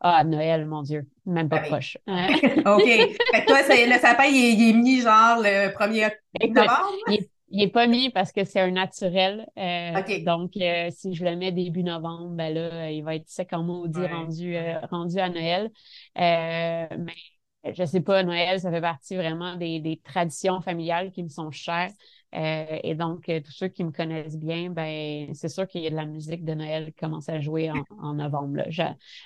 [0.00, 1.98] Ah, Noël, mon Dieu, même pas proche.
[2.06, 2.84] OK.
[2.84, 6.10] Fait que toi, le sapin, il est, mis genre le 1er
[6.48, 7.26] novembre?
[7.52, 9.44] Il n'est pas mis parce que c'est un naturel.
[9.58, 10.52] Euh, donc,
[10.90, 14.56] si je le mets début novembre, ben là, il va être sec en maudit rendu,
[14.90, 15.70] rendu à Noël.
[16.16, 21.28] mais je sais pas, Noël, ça fait partie vraiment des, des traditions familiales qui me
[21.28, 21.90] sont chères.
[22.34, 25.86] Euh, et donc, euh, tous ceux qui me connaissent bien, ben, c'est sûr qu'il y
[25.86, 28.62] a de la musique de Noël qui commence à jouer en, novembre.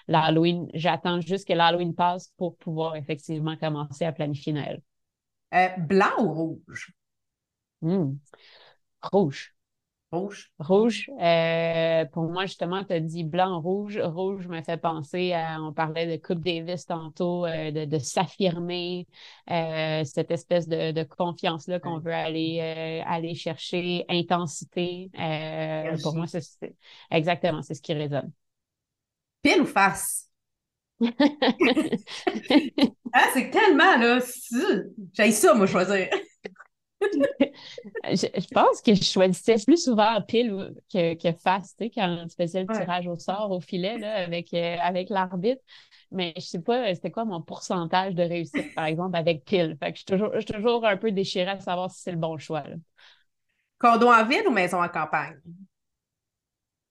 [0.09, 4.81] L'Halloween, j'attends juste que l'Halloween passe pour pouvoir effectivement commencer à planifier Noël.
[5.55, 6.93] Euh, blanc ou rouge?
[7.83, 8.15] Hmm.
[9.13, 9.54] Rouge.
[10.15, 10.51] Rouge?
[10.59, 11.11] Rouge.
[11.21, 13.99] Euh, pour moi, justement, tu as dit blanc-rouge.
[13.99, 19.07] Rouge me fait penser à, on parlait de Coupe Davis tantôt, euh, de, s'affirmer,
[19.51, 22.61] euh, cette espèce de, confiance-là qu'on veut aller,
[23.07, 25.11] aller chercher, intensité.
[26.03, 26.43] pour moi, c'est
[27.11, 28.31] exactement, c'est ce qui résonne.
[29.43, 30.31] Pile ou face?
[31.03, 31.11] ah,
[33.35, 34.21] c'est tellement, là,
[35.13, 36.09] j'ai ça, moi, choisir.
[38.05, 42.37] je, pense que je choisissais plus souvent pile que, que face, tu sais, quand tu
[42.37, 45.63] faisais le tirage au sort au filet là, avec, euh, avec l'arbitre.
[46.11, 49.77] Mais je sais pas, c'était quoi mon pourcentage de réussite, par exemple, avec pile?
[49.81, 52.13] Fait que je suis toujours, je suis toujours un peu déchirée à savoir si c'est
[52.13, 52.63] le bon choix.
[52.63, 52.77] Là.
[53.79, 55.41] Condo en ville ou maison en campagne?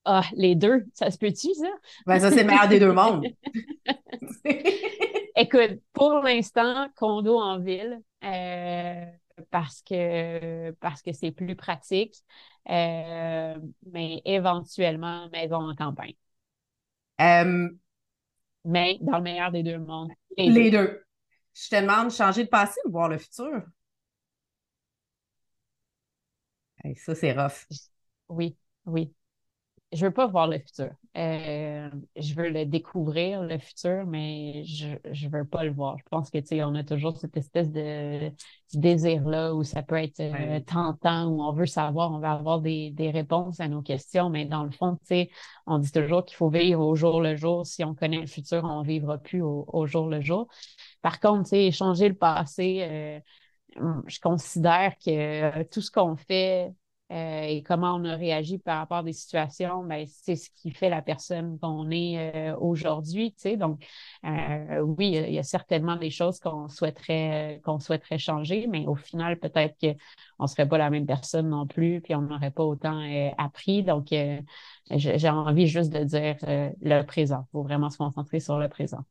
[0.05, 1.69] Ah, les deux, ça se peut-tu, ça?
[2.05, 3.25] Ben, ça, c'est le meilleur des deux mondes.
[5.35, 8.01] Écoute, pour l'instant, condo en ville.
[8.23, 9.05] Euh,
[9.51, 12.15] parce que parce que c'est plus pratique,
[12.69, 13.55] euh,
[13.91, 16.15] mais éventuellement maison en campagne.
[17.21, 17.69] Euh,
[18.65, 20.11] mais dans le meilleur des deux mondes.
[20.37, 21.03] Les, deux.
[21.53, 23.63] Je te demande de changer de passé ou voir le futur?
[26.97, 27.65] ça, c'est rough.
[28.27, 29.13] Oui, oui
[29.93, 30.89] je veux pas voir le futur.
[31.15, 35.97] Euh, je veux le découvrir, le futur, mais je, je veux pas le voir.
[35.99, 38.31] Je pense que, tu sais, on a toujours cette espèce de
[38.73, 42.91] désir-là où ça peut être euh, tentant, où on veut savoir, on veut avoir des,
[42.91, 45.29] des réponses à nos questions, mais dans le fond, tu sais,
[45.67, 47.65] on dit toujours qu'il faut vivre au jour le jour.
[47.65, 50.47] Si on connaît le futur, on vivra plus au, jour le jour.
[51.01, 53.19] Par contre, tu sais, changer le passé, euh,
[54.07, 56.73] je considère que tout ce qu'on fait
[57.11, 60.71] euh, et comment on a réagi par rapport à des situations, ben, c'est ce qui
[60.71, 63.33] fait la personne qu'on est euh, aujourd'hui.
[63.33, 63.57] Tu sais.
[63.57, 63.85] Donc,
[64.25, 68.95] euh, oui, il y a certainement des choses qu'on souhaiterait qu'on souhaiterait changer, mais au
[68.95, 72.63] final, peut-être qu'on ne serait pas la même personne non plus, puis on n'aurait pas
[72.63, 72.99] autant
[73.37, 73.83] appris.
[73.83, 74.07] Donc,
[74.89, 76.37] j'ai envie juste de dire
[76.81, 77.45] le présent.
[77.49, 79.03] Il faut vraiment se concentrer sur le présent.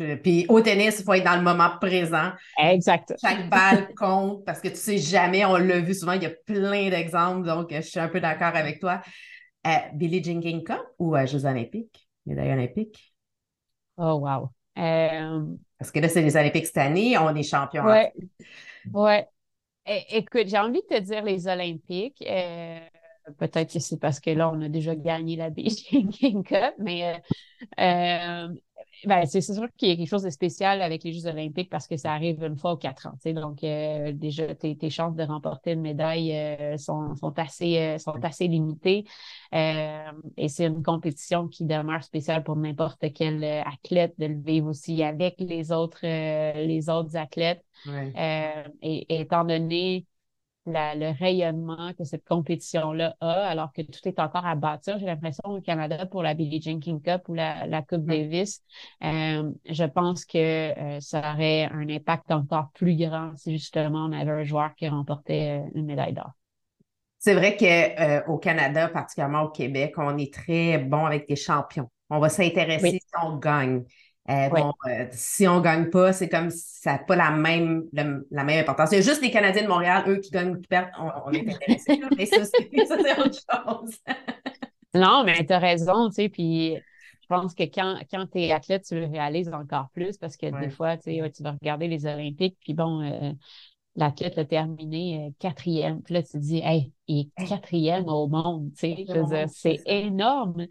[0.00, 2.30] Euh, puis au tennis, il faut être dans le moment présent.
[2.58, 3.14] Exact.
[3.20, 6.32] Chaque balle compte parce que tu sais jamais, on l'a vu souvent, il y a
[6.46, 9.00] plein d'exemples, donc je suis un peu d'accord avec toi.
[9.66, 13.12] Euh, Billie Jean King Cup ou euh, Jeux olympiques, médaille olympique?
[13.96, 14.50] Oh, wow.
[14.76, 17.84] Parce que là, c'est les Olympiques cette année, on est champion.
[17.84, 18.12] Ouais.
[18.92, 19.28] ouais.
[20.10, 22.24] écoute, j'ai envie de te dire les Olympiques.
[23.38, 26.74] Peut-être que c'est parce que là, on a déjà gagné la Billie Jean King Cup,
[26.78, 27.20] mais
[29.04, 31.86] ben, c'est sûr qu'il y a quelque chose de spécial avec les Jeux olympiques parce
[31.86, 33.14] que ça arrive une fois aux quatre ans.
[33.32, 38.48] Donc, euh, déjà, tes, chances de remporter une médaille euh, sont, assez, euh, sont assez
[38.48, 39.04] limitées.
[39.52, 45.02] et c'est une compétition qui demeure spéciale pour n'importe quel athlète de le vivre aussi
[45.02, 47.64] avec les autres, les autres athlètes.
[48.82, 50.06] et, étant donné
[50.72, 54.98] le rayonnement que cette compétition-là a, alors que tout est encore à bâtir.
[54.98, 58.62] J'ai l'impression au Canada pour la Billie Jean King Cup ou la, Coupe Davis,
[59.04, 64.12] euh, je pense que euh, ça aurait un impact encore plus grand si justement on
[64.12, 66.32] avait un joueur qui remportait euh, une médaille d'or.
[67.18, 71.90] C'est vrai qu'au Canada, particulièrement au Québec, on est très bon avec des champions.
[72.10, 73.84] On va s'intéresser si on gagne.
[74.28, 77.84] Euh, bon, euh, si on ne gagne pas, c'est comme ça n'a pas la même,
[77.92, 78.92] la même importance.
[78.92, 81.30] Il y a juste les Canadiens de Montréal, eux qui gagnent ou qui perdent, on,
[81.32, 82.00] est intéressés.
[82.16, 83.96] mais ça, c'est autre chose.
[84.94, 86.76] non, mais tu as raison, tu sais, puis
[87.22, 90.60] je pense que quand, quand tu es athlète, tu le réalises encore plus parce que
[90.60, 93.32] des fois, tu sais, tu vas regarder les Olympiques, puis bon, euh,
[93.96, 96.02] l'athlète a terminé quatrième.
[96.02, 99.46] Puis là, tu te dis, hey, il est quatrième au monde, tu sais.
[99.48, 100.66] c'est énorme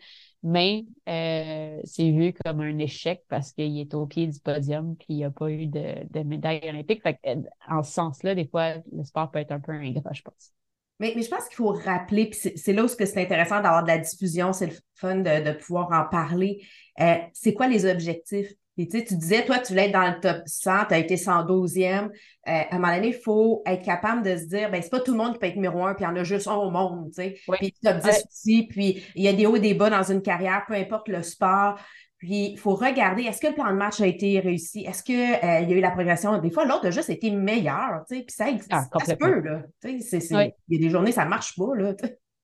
[0.47, 5.07] mais euh, c'est vu comme un échec parce qu'il est au pied du podium puis
[5.09, 7.01] il n'y a pas eu de, médaille olympique.
[7.05, 7.35] Euh,
[7.67, 10.53] en ce sens-là, des fois, le sport peut être un peu ingrat, je pense.
[11.01, 13.89] Mais, mais je pense qu'il faut rappeler, puis c'est là où c'est intéressant d'avoir de
[13.89, 16.65] la diffusion, c'est le fun de, pouvoir en parler.
[17.01, 18.53] Euh, c'est quoi les objectifs?
[18.85, 22.05] Tu disais, toi, tu voulais être dans le top 100, tu as été 112e.
[22.05, 22.09] Euh,
[22.45, 25.13] à un moment donné, il faut être capable de se dire, ben c'est pas tout
[25.13, 26.69] le monde qui peut être numéro un, puis il y en a juste un au
[26.69, 27.37] monde, tu sais.
[27.53, 30.21] Puis top 10 aussi, puis il y a des hauts et des bas dans une
[30.21, 31.79] carrière, peu importe le sport.
[32.19, 34.81] Puis il faut regarder, est-ce que le plan de match a été réussi?
[34.81, 36.37] Est-ce qu'il euh, y a eu la progression?
[36.39, 39.39] Des fois, l'autre a juste été meilleur, tu sais, puis ça, ah, ça, se peut,
[39.39, 39.61] là.
[39.81, 41.93] Tu sais, il y a des journées, ça marche pas, là.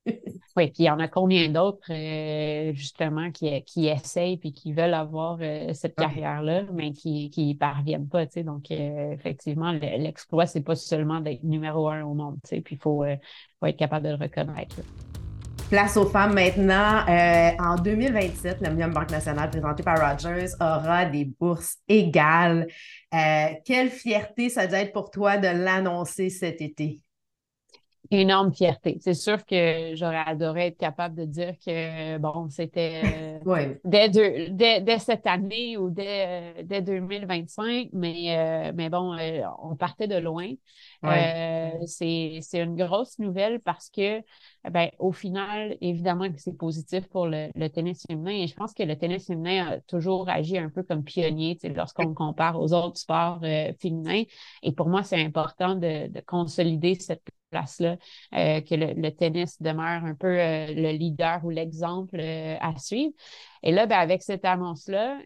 [0.55, 4.71] Oui, puis il y en a combien d'autres, euh, justement, qui, qui essayent puis qui
[4.71, 8.43] veulent avoir euh, cette carrière-là, mais qui n'y parviennent pas, tu sais?
[8.43, 12.75] Donc, euh, effectivement, l'exploit, c'est pas seulement d'être numéro un au monde, tu sais, puis
[12.75, 13.03] il faut,
[13.59, 14.75] faut, être capable de le reconnaître.
[15.69, 17.03] Place aux femmes maintenant.
[17.59, 22.67] en 2027, la Banque nationale présentée par Rogers aura des bourses égales.
[23.65, 27.02] quelle fierté ça doit être pour toi de l'annoncer cet été?
[28.13, 28.97] Énorme fierté.
[29.01, 33.01] C'est sûr que j'aurais adoré être capable de dire que, bon, c'était
[33.47, 34.09] euh, dès,
[34.81, 39.15] dès, cette année ou dès, euh, dès 2025, mais, euh, mais bon,
[39.61, 40.49] on partait de loin.
[41.85, 44.21] c'est une grosse nouvelle parce que,
[44.69, 48.83] ben, au final, évidemment que c'est positif pour le, tennis féminin et je pense que
[48.83, 53.41] le tennis féminin a toujours agi un peu comme pionnier lorsqu'on compare aux autres sports
[53.79, 54.23] féminins.
[54.61, 57.23] Et pour moi, c'est important de, de consolider cette
[57.53, 57.97] place-là,
[58.35, 63.13] euh, que le, tennis demeure un peu euh, le leader ou l'exemple euh, à suivre.
[63.61, 65.19] Et là, ben, avec cette annonce-là,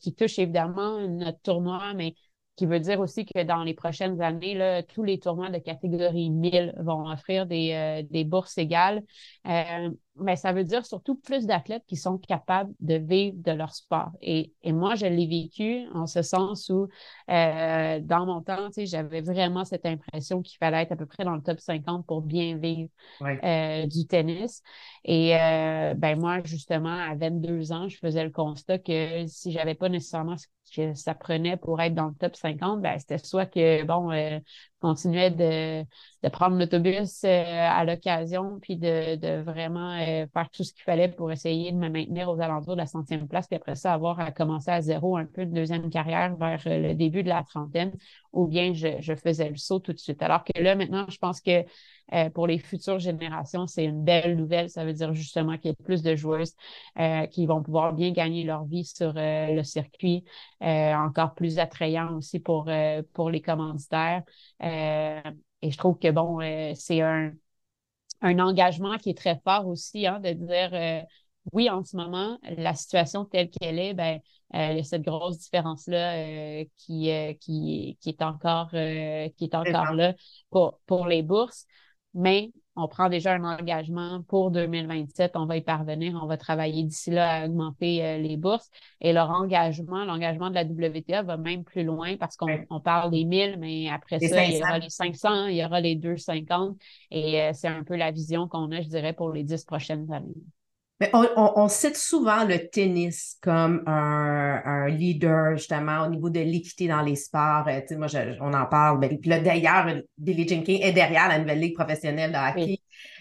[0.00, 2.14] qui touche évidemment notre tournoi, mais
[2.56, 6.30] qui veut dire aussi que dans les prochaines années, là, tous les tournois de catégorie
[6.30, 9.02] 1000 vont offrir des, des bourses égales
[10.16, 14.10] mais ça veut dire surtout plus d'athlètes qui sont capables de vivre de leur sport.
[14.20, 16.88] Et, et moi, je l'ai vécu en ce sens où,
[17.30, 21.34] euh, dans mon temps, j'avais vraiment cette impression qu'il fallait être à peu près dans
[21.34, 22.88] le top 50 pour bien vivre
[23.22, 24.62] euh, du tennis.
[25.04, 29.74] Et euh, ben moi, justement, à 22 ans, je faisais le constat que si j'avais
[29.74, 33.46] pas nécessairement ce que ça prenait pour être dans le top 50, ben, c'était soit
[33.46, 34.38] que, bon, euh,
[34.84, 35.82] continuais de,
[36.22, 40.82] de prendre l'autobus euh, à l'occasion, puis de, de vraiment euh, faire tout ce qu'il
[40.82, 43.94] fallait pour essayer de me maintenir aux alentours de la centième place, puis après ça,
[43.94, 47.30] avoir à commencer à zéro un peu une deuxième carrière vers euh, le début de
[47.30, 47.92] la trentaine,
[48.32, 50.22] ou bien je, faisais le saut tout de suite.
[50.22, 51.64] Alors que là, maintenant, je pense que
[52.12, 54.68] euh, pour les futures générations, c'est une belle nouvelle.
[54.70, 56.54] Ça veut dire justement qu'il y a plus de joueuses
[56.98, 60.24] euh, qui vont pouvoir bien gagner leur vie sur euh, le circuit,
[60.60, 62.70] encore plus attrayant aussi pour,
[63.12, 64.22] pour les commanditaires.
[64.60, 66.40] et je trouve que, bon,
[66.74, 67.32] c'est un,
[68.22, 71.06] un engagement qui est très fort aussi, hein, de dire
[71.52, 74.20] oui, en ce moment, la situation telle qu'elle est, ben,
[74.54, 79.44] euh, il y a cette grosse différence-là euh, qui, euh, qui, qui est encore, qui
[79.44, 80.14] est encore là
[80.50, 81.66] pour, pour les bourses.
[82.14, 86.82] Mais on prend déjà un engagement pour 2027, on va y parvenir, on va travailler
[86.82, 88.68] d'ici là à augmenter les bourses.
[89.00, 93.24] Et leur engagement, l'engagement de la WTA va même plus loin parce qu'on parle des
[93.24, 96.76] 1000, mais après ça, il y aura les 500, il y aura les 250.
[97.10, 100.34] Et c'est un peu la vision qu'on a, je dirais, pour les 10 prochaines années
[101.12, 107.16] on, cite souvent le tennis comme un, leader, justement, au niveau de l'équité dans les
[107.16, 107.66] sports.
[107.68, 108.06] Euh, moi,
[108.40, 109.00] on en parle.
[109.00, 112.78] Ben, d'ailleurs, Billie Jean King est derrière la nouvelle ligue professionnelle de hockey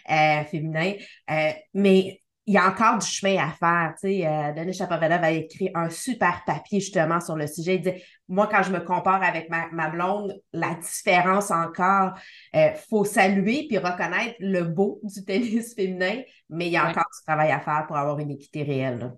[0.09, 0.93] euh, féminin.
[1.31, 3.93] Euh, mais il y a encore du chemin à faire.
[3.99, 7.75] Tu sais, euh, Denis Chapovalov a écrit un super papier justement sur le sujet.
[7.75, 12.13] Il dit Moi, quand je me compare avec ma, ma blonde, la différence encore,
[12.53, 16.89] il euh, faut saluer puis reconnaître le beau du tennis féminin, mais il y a
[16.89, 19.13] encore du travail à faire pour avoir une équité réelle.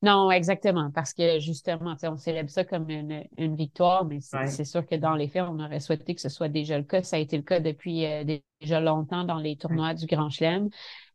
[0.00, 4.86] Non, exactement, parce que justement, on célèbre ça comme une, une victoire, mais c'est sûr
[4.86, 7.02] que dans les faits, on aurait souhaité que ce soit déjà le cas.
[7.02, 8.22] Ça a été le cas depuis euh,
[8.60, 10.68] déjà longtemps dans les tournois du Grand Chelem.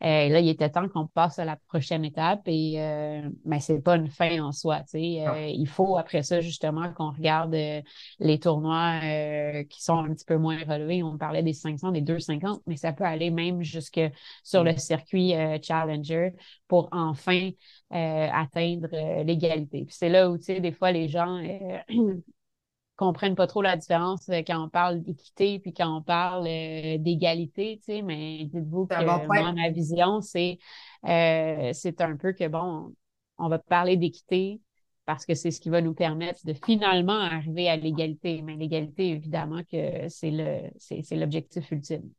[0.03, 3.81] Euh, là, il était temps qu'on passe à la prochaine étape et euh, mais c'est
[3.81, 4.81] pas une fin en soi.
[4.95, 7.81] Euh, il faut après ça justement qu'on regarde euh,
[8.19, 8.99] les tournois
[9.69, 11.03] qui sont un petit peu moins relevés.
[11.03, 14.01] On parlait des 500, des 250, mais ça peut aller même jusque
[14.43, 16.33] sur le circuit Challenger
[16.67, 17.49] pour enfin
[17.89, 19.85] atteindre l'égalité.
[19.89, 21.41] c'est là où tu sais des fois les gens
[22.95, 26.97] comprennent pas trop la différence euh, quand on parle d'équité puis quand on parle euh,
[26.97, 30.57] d'égalité, tu sais, mais dites-vous que moi, ma vision, c'est
[31.05, 32.93] euh, c'est un peu que bon,
[33.37, 34.61] on va parler d'équité
[35.05, 38.41] parce que c'est ce qui va nous permettre de finalement arriver à l'égalité.
[38.41, 42.09] Mais l'égalité, évidemment, que c'est le c'est l'objectif ultime.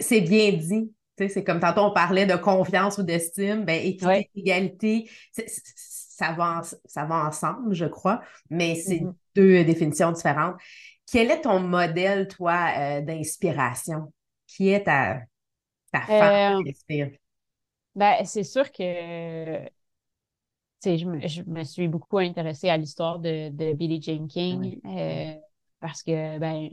[0.00, 0.92] C'est bien dit.
[1.18, 5.08] C'est comme tantôt on parlait de confiance ou d'estime, ben équité, égalité,
[6.16, 8.20] ça va, ça va ensemble, je crois,
[8.50, 10.56] mais c'est mm-hmm deux définitions différentes.
[11.10, 14.12] Quel est ton modèle, toi, euh, d'inspiration?
[14.46, 15.20] Qui est ta,
[15.92, 17.06] ta femme euh,
[17.94, 18.84] Ben, c'est sûr que
[20.84, 25.34] je me, je me suis beaucoup intéressée à l'histoire de, de Billie Jean King euh,
[25.80, 26.68] parce que ben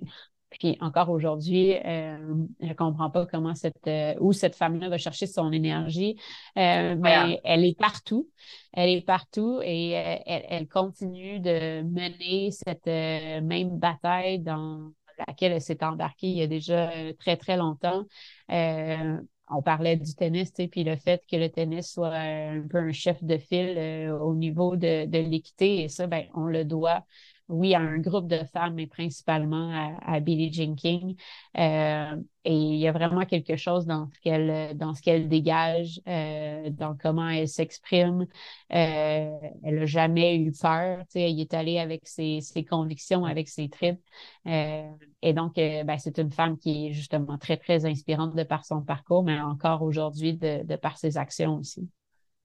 [0.50, 2.18] puis encore aujourd'hui, euh,
[2.60, 6.20] je comprends pas comment cette euh, où cette femme-là va chercher son énergie,
[6.58, 8.30] euh, mais elle est partout.
[8.74, 14.92] Elle est partout et elle, elle, continue de mener cette même bataille dans
[15.28, 18.06] laquelle elle s'est embarquée il y a déjà très très longtemps.
[18.50, 23.24] on parlait du tennis, puis le fait que le tennis soit un peu un chef
[23.24, 27.04] de file au niveau de, de l'équité, et ça, ben, on le doit
[27.50, 31.16] oui, à un groupe de femmes, mais principalement à, Billie Jean King.
[31.58, 36.00] Euh, et il y a vraiment quelque chose dans ce qu'elle dans ce qu'elle dégage,
[36.08, 38.28] euh, dans comment elle s'exprime.
[38.74, 41.04] Euh, elle n'a jamais eu peur.
[41.16, 44.00] Elle est allée avec ses, ses convictions, avec ses tripes.
[44.46, 48.82] et donc, ben, c'est une femme qui est justement très, très inspirante de par son
[48.82, 51.90] parcours, mais encore aujourd'hui de, de par ses actions aussi.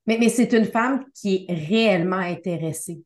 [0.07, 3.05] Mais, mais c'est une femme qui est réellement intéressée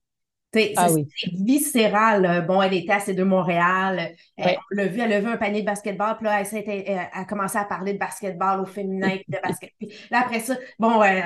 [0.77, 2.47] ah c'est viscéral.
[2.47, 4.14] Bon, elle était à C2 Montréal.
[4.40, 6.16] Euh, on l'a vu, elle a vu un panier de basketball.
[6.16, 9.16] Puis là, elle, euh, a commencé à parler de basketball au féminin.
[9.29, 9.73] de basket.
[9.79, 11.21] Puis là, après ça, bon, euh,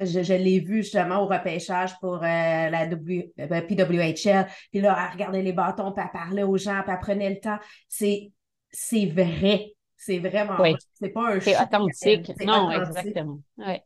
[0.00, 4.46] je, l'ai vu justement au repêchage pour la PWHL.
[4.70, 7.40] Puis là, elle regardait les bâtons, puis elle parlait aux gens, puis elle prenait le
[7.40, 7.58] temps.
[7.88, 9.73] C'est vrai.
[10.06, 10.58] C'est vraiment,
[10.92, 12.30] c'est pas un C'est authentique.
[12.44, 13.38] Non, exactement.
[13.56, 13.80] Oui.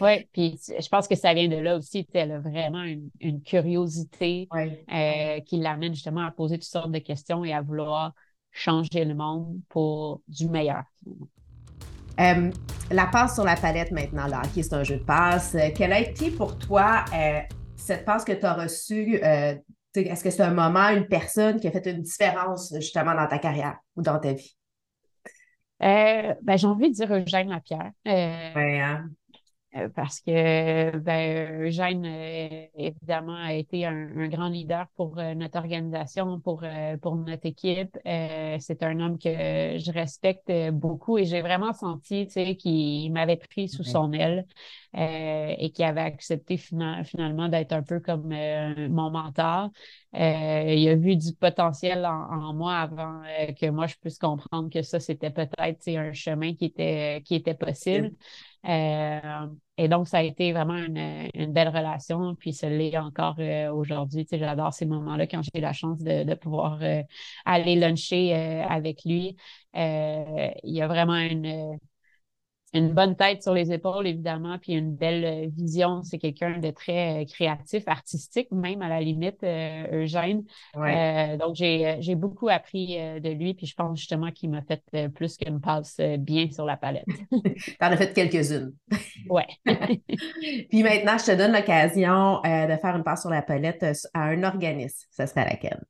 [0.00, 0.28] Ouais.
[0.32, 2.08] Puis je pense que ça vient de là aussi.
[2.14, 2.82] Elle a vraiment
[3.20, 8.14] une, curiosité euh, qui l'amène justement à poser toutes sortes de questions et à vouloir
[8.50, 10.84] changer le monde pour du meilleur.
[12.18, 12.50] Euh,
[12.90, 15.54] la passe sur la palette maintenant, là, qui c'est un jeu de passe.
[15.54, 17.04] Euh, quelle a été pour toi
[17.76, 19.16] cette passe que tu as reçue?
[19.16, 23.38] Est-ce que c'est un moment, une personne qui a fait une différence justement dans ta
[23.38, 24.56] carrière ou dans ta vie?
[25.82, 27.90] Euh, ben, j'ai envie de dire Eugène Lapierre.
[28.06, 29.08] Euh, hein.
[29.76, 32.04] Euh parce que ben, Eugène,
[32.76, 36.62] évidemment, a été un, grand leader pour notre organisation, pour,
[37.00, 37.96] pour notre équipe.
[38.04, 43.84] c'est un homme que je respecte beaucoup et j'ai vraiment senti qu'il m'avait pris sous
[43.84, 44.46] son aile.
[44.94, 48.28] et qui avait accepté finalement d'être un peu comme
[48.90, 49.70] mon mentor.
[50.14, 53.22] il a vu du potentiel en, moi avant
[53.58, 57.54] que moi je puisse comprendre que ça, c'était peut-être un chemin qui était, qui était
[57.54, 58.12] possible.
[59.78, 64.24] Et donc, ça a été vraiment une, belle relation, puis ce l'est encore euh, aujourd'hui.
[64.24, 67.02] Tu sais, j'adore ces moments-là quand j'ai la chance de, pouvoir euh,
[67.44, 69.36] aller luncher euh, avec lui.
[69.74, 71.78] il y a vraiment une,
[72.74, 76.02] une bonne tête sur les épaules, évidemment, puis une belle euh, vision.
[76.02, 80.44] C'est quelqu'un de très euh, créatif, artistique, même à la limite, euh, Eugène.
[81.38, 84.82] donc, j'ai beaucoup appris de lui, puis je pense justement qu'il m'a fait
[85.14, 87.04] plus qu'une passe bien sur la palette.
[87.80, 88.72] T'en as fait quelques-unes.
[89.28, 89.46] ouais.
[90.70, 94.42] puis maintenant, je te donne l'occasion de faire une passe sur la palette à un
[94.42, 95.06] organisme.
[95.10, 95.82] Ça serait laquelle?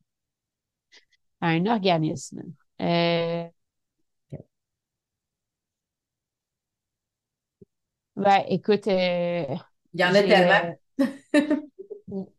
[1.41, 2.43] À un organisme.
[8.17, 8.87] Ben, écoute.
[8.89, 9.45] Euh,
[9.95, 10.77] il y en a tellement.
[11.01, 11.57] Euh,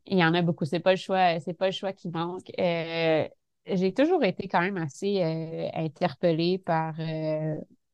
[0.05, 0.65] il y en a beaucoup.
[0.65, 2.51] C'est pas le choix, c'est pas le choix qui manque.
[2.59, 3.27] Euh,
[3.65, 5.21] j'ai toujours été quand même assez
[5.73, 6.95] interpellée par,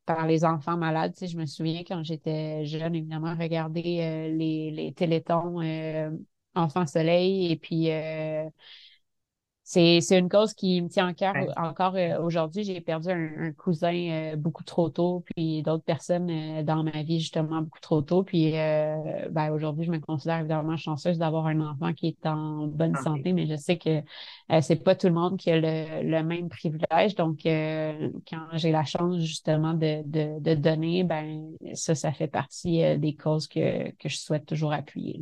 [0.05, 1.13] par les enfants malades.
[1.13, 5.61] Tu sais, je me souviens quand j'étais jeune, évidemment, regarder les, les télétons
[6.55, 7.89] Enfants Soleil et puis
[9.71, 12.63] c'est, une cause qui me tient en cœur encore euh, aujourd'hui.
[12.63, 17.19] J'ai perdu un, cousin euh, beaucoup trop tôt, puis d'autres personnes euh, dans ma vie
[17.19, 18.23] justement beaucoup trop tôt.
[18.23, 22.95] Puis ben, aujourd'hui, je me considère évidemment chanceuse d'avoir un enfant qui est en bonne
[22.95, 24.01] santé, mais je sais que
[24.61, 27.13] c'est pas tout le monde qui a le, même privilège.
[27.13, 33.15] Donc, quand j'ai la chance justement de, de, donner, ben ça, ça fait partie des
[33.15, 35.21] causes que, que je souhaite toujours appuyer.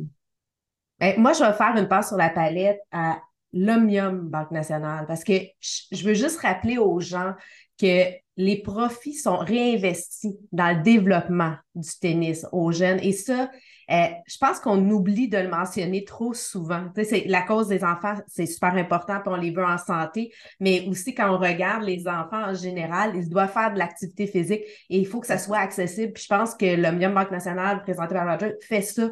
[1.00, 3.20] Ben, moi, je vais faire une passe sur la palette à
[3.52, 7.34] l'Omnium Banque nationale, parce que je veux juste rappeler aux gens
[7.80, 8.04] que
[8.36, 13.00] les profits sont réinvestis dans le développement du tennis aux jeunes.
[13.02, 13.50] Et ça,
[13.90, 16.84] euh, je pense qu'on oublie de le mentionner trop souvent.
[16.94, 20.86] Sais, la cause des enfants, c'est super important, puis on les veut en santé, mais
[20.88, 24.98] aussi quand on regarde les enfants en général, ils doivent faire de l'activité physique et
[24.98, 26.12] il faut que ça soit accessible.
[26.12, 29.10] Puis je pense que l'Omnium Banque nationale, présenté par Roger, fait ça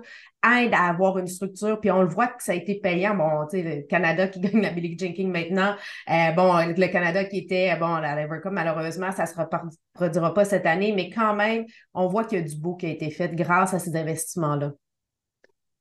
[0.54, 1.80] aide à avoir une structure.
[1.80, 3.14] Puis on le voit que ça a été payant.
[3.14, 5.74] Bon, tu sais, le Canada qui gagne la Billie Jean King maintenant.
[6.10, 10.34] Euh, bon, le Canada qui était, bon, la Lever Cup, malheureusement, ça ne se reproduira
[10.34, 12.90] pas cette année, mais quand même, on voit qu'il y a du beau qui a
[12.90, 14.72] été fait grâce à ces investissements-là.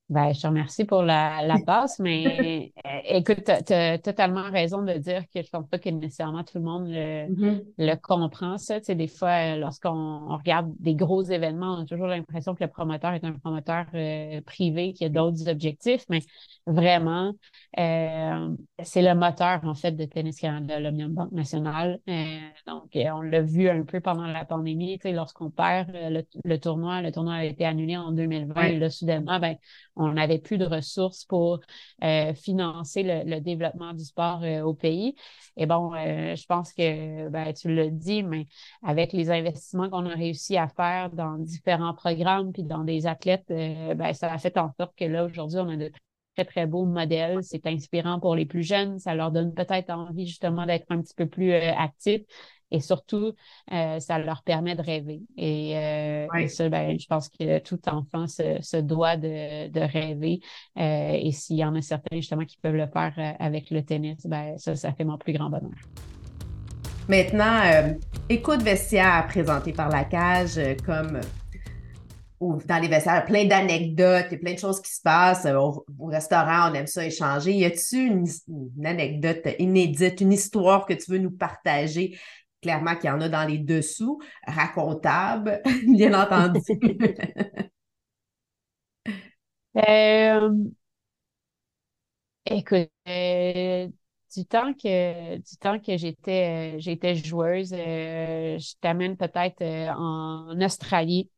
[0.08, 4.84] Ben, je te remercie pour la, la passe, mais euh, écoute, tu as, totalement raison
[4.84, 8.00] de dire que je ne pense pas que nécessairement tout le monde le, mm-hmm.
[8.02, 8.80] comprend, ça.
[8.80, 12.70] Tu sais, des fois, lorsqu'on regarde des gros événements, on a toujours l'impression que le
[12.70, 16.22] promoteur est un promoteur euh, privé qui a d'autres objectifs, mais
[16.68, 17.34] vraiment,
[17.80, 22.00] euh, c'est le moteur, en fait, de Tennis Canada, l'Omnium Banque Nationale.
[22.68, 27.02] donc, on l'a vu un peu pendant la pandémie, tu sais, lorsqu'on perd le, tournoi,
[27.02, 29.56] le tournoi a été annulé en 2020, et là, soudainement, ben,
[29.96, 31.60] on n'avait plus de ressources pour
[32.04, 35.16] euh, financer le, développement du sport euh, au pays.
[35.58, 38.48] Et bon, euh, je pense que ben, tu le dis, mais
[38.84, 43.46] avec les investissements qu'on a réussi à faire dans différents programmes puis dans des athlètes,
[43.48, 45.92] ben, ça a fait en sorte que là, aujourd'hui, on a de
[46.36, 47.40] très, très beaux modèles.
[47.42, 49.00] C'est inspirant pour les plus jeunes.
[49.00, 52.24] Ça leur donne peut-être envie justement d'être un petit peu plus actifs.
[52.72, 53.34] Et surtout,
[53.72, 55.22] euh, ça leur permet de rêver.
[55.38, 60.40] Et, euh, ça, ben, je pense que tout enfant se, doit de, rêver.
[60.78, 64.26] Euh, et s'il y en a certains justement qui peuvent le faire avec le tennis,
[64.26, 65.72] ben, ça, ça fait mon plus grand bonheur.
[67.08, 67.62] Maintenant,
[68.30, 71.20] écoute vestiaire présenté par la cage comme
[72.40, 75.46] ou dans les vestiaires, plein d'anecdotes et plein de choses qui se passent.
[75.46, 77.54] Au, restaurant, on aime ça échanger.
[77.54, 78.28] Y a-t-il une,
[78.78, 82.18] une, anecdote inédite, une histoire que tu veux nous partager?
[82.62, 86.60] Clairement qu'il y en a dans les dessous, racontables, bien entendu.
[89.78, 90.50] Euh,
[92.46, 93.88] écoute, euh,
[94.36, 99.62] du temps que du temps que j'étais j'étais joueuse, euh, je t'amène peut-être
[99.98, 101.30] en Australie.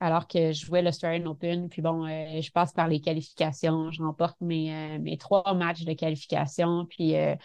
[0.00, 4.36] alors que je jouais l'Australian Open, puis bon, je passe par les qualifications, je remporte
[4.40, 7.36] mes, mes trois matchs de qualification, puis euh,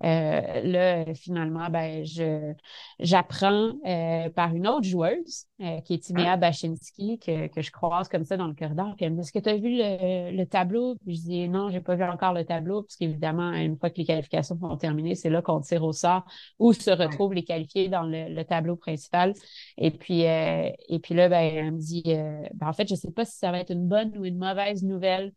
[0.00, 2.54] là, finalement, ben, je,
[2.98, 6.36] j'apprends euh, par une autre joueuse euh, qui est Timea ah.
[6.36, 8.94] Bachinski, que, que je croise comme ça dans le corridor.
[8.96, 11.48] Puis elle me dit Est-ce que tu as vu le, le, tableau Puis je dis
[11.48, 14.76] Non, j'ai pas vu encore le tableau, parce qu'évidemment, une fois que les qualifications sont
[14.76, 16.24] terminées, c'est là qu'on tire au sort
[16.58, 19.34] où se retrouvent les qualifiés dans le, le tableau principal.
[19.76, 23.24] Et puis, et puis là, ben, elle me dit ben, En fait, je sais pas
[23.24, 25.32] si ça va être une bonne ou une mauvaise nouvelle.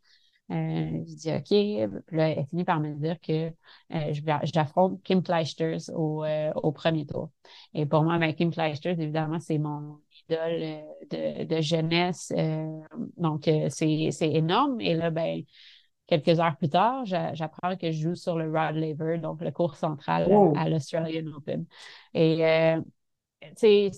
[0.52, 2.02] Euh, je dis OK.
[2.08, 3.52] Puis là, elle finit par me dire que
[3.94, 7.32] euh, j'affronte Kim Fleischters au, euh, au, premier tour.
[7.74, 12.34] Et pour moi, ben, Kim Fleischters, évidemment, c'est mon idole de, de jeunesse.
[13.18, 14.82] donc, c'est énorme.
[14.82, 15.44] Et là, ben,
[16.08, 19.76] quelques heures plus tard, j'apprends que je joue sur le Rod Laver, donc le cours
[19.76, 20.54] central oh.
[20.58, 21.66] à, l'Australian Open.
[22.14, 22.76] Et,
[23.42, 23.92] tu sais,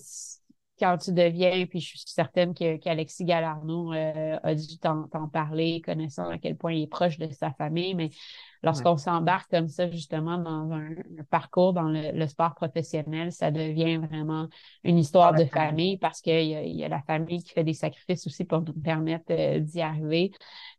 [0.78, 6.28] quand tu deviens, puis je suis certaine qu'Alexis Galarno euh, a dû t'en parler, connaissant
[6.28, 8.10] à quel point il est proche de sa famille, mais
[8.62, 10.90] lorsqu'on s'embarque comme ça, justement, dans un,
[11.30, 14.48] parcours dans le, sport professionnel, ça devient vraiment
[14.84, 18.26] une histoire de famille parce qu'il y, y, a la famille qui fait des sacrifices
[18.26, 20.32] aussi pour nous permettre euh, d'y arriver.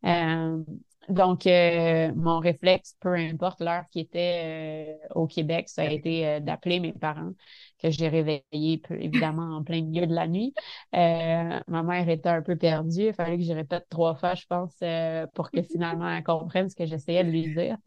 [0.05, 0.61] Euh,
[1.09, 6.27] donc, euh, mon réflexe, peu importe l'heure qui était euh, au Québec, ça a été
[6.27, 7.31] euh, d'appeler mes parents,
[7.81, 10.53] que j'ai réveillés évidemment en plein milieu de la nuit.
[10.93, 13.07] ma mère était un peu perdue.
[13.07, 14.75] Il fallait que je répète trois fois, je pense,
[15.33, 17.77] pour que finalement elle comprenne ce que j'essayais de lui dire.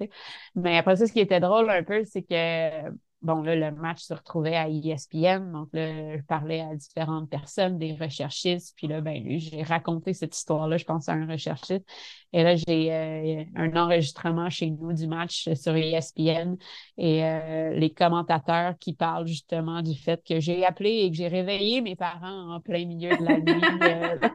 [0.55, 2.91] Mais après ça, ce qui était drôle un peu, c'est que
[3.22, 5.52] bon, là, le match se retrouvait à ESPN.
[5.52, 8.74] Donc là, je parlais à différentes personnes, des recherchistes.
[8.76, 11.84] Puis là, ben, j'ai raconté cette histoire-là, je pense, à un recherchiste.
[12.32, 16.56] Et là, j'ai euh, un enregistrement chez nous du match sur ESPN
[16.96, 21.28] et euh, les commentateurs qui parlent justement du fait que j'ai appelé et que j'ai
[21.28, 23.62] réveillé mes parents en plein milieu de la nuit.
[23.82, 24.28] Euh.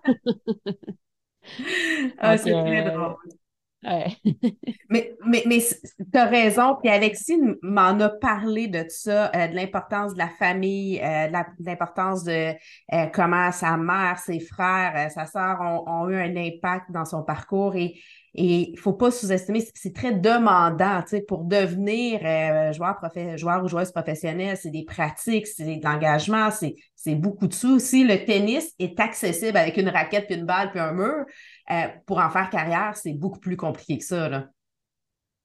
[2.19, 3.15] ah, c'est très drôle.
[4.89, 6.77] mais mais, mais tu as raison.
[6.81, 11.65] Puis Alexis m'en a parlé de ça, euh, de l'importance de la famille, euh, de
[11.65, 12.53] l'importance de
[12.93, 17.75] euh, comment sa mère, ses frères, sa soeur ont, eu un impact dans son parcours.
[17.75, 17.95] Et
[18.37, 22.19] il ne faut pas sous-estimer, c'est très demandant pour devenir
[22.73, 22.99] joueur,
[23.37, 24.57] joueur ou joueuse professionnelle.
[24.57, 27.79] C'est des pratiques, c'est de l'engagement, c'est beaucoup de sous.
[27.79, 31.25] Si le tennis est accessible avec une raquette, puis une balle, puis un mur,
[31.71, 34.29] euh, pour en faire carrière, c'est beaucoup plus compliqué que ça.
[34.29, 34.49] Là.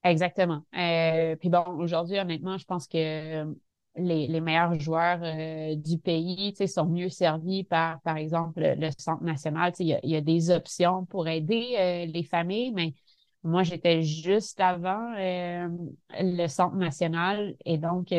[0.03, 0.63] Exactement.
[0.77, 3.45] Euh, puis bon, aujourd'hui, honnêtement, je pense que
[3.95, 9.73] les, meilleurs joueurs euh, du pays sont mieux servis par, par exemple, le, Centre national.
[9.79, 12.93] Il y, a, des options pour aider euh, les familles, mais
[13.43, 15.67] moi, j'étais juste avant euh,
[16.19, 18.13] le Centre national et donc,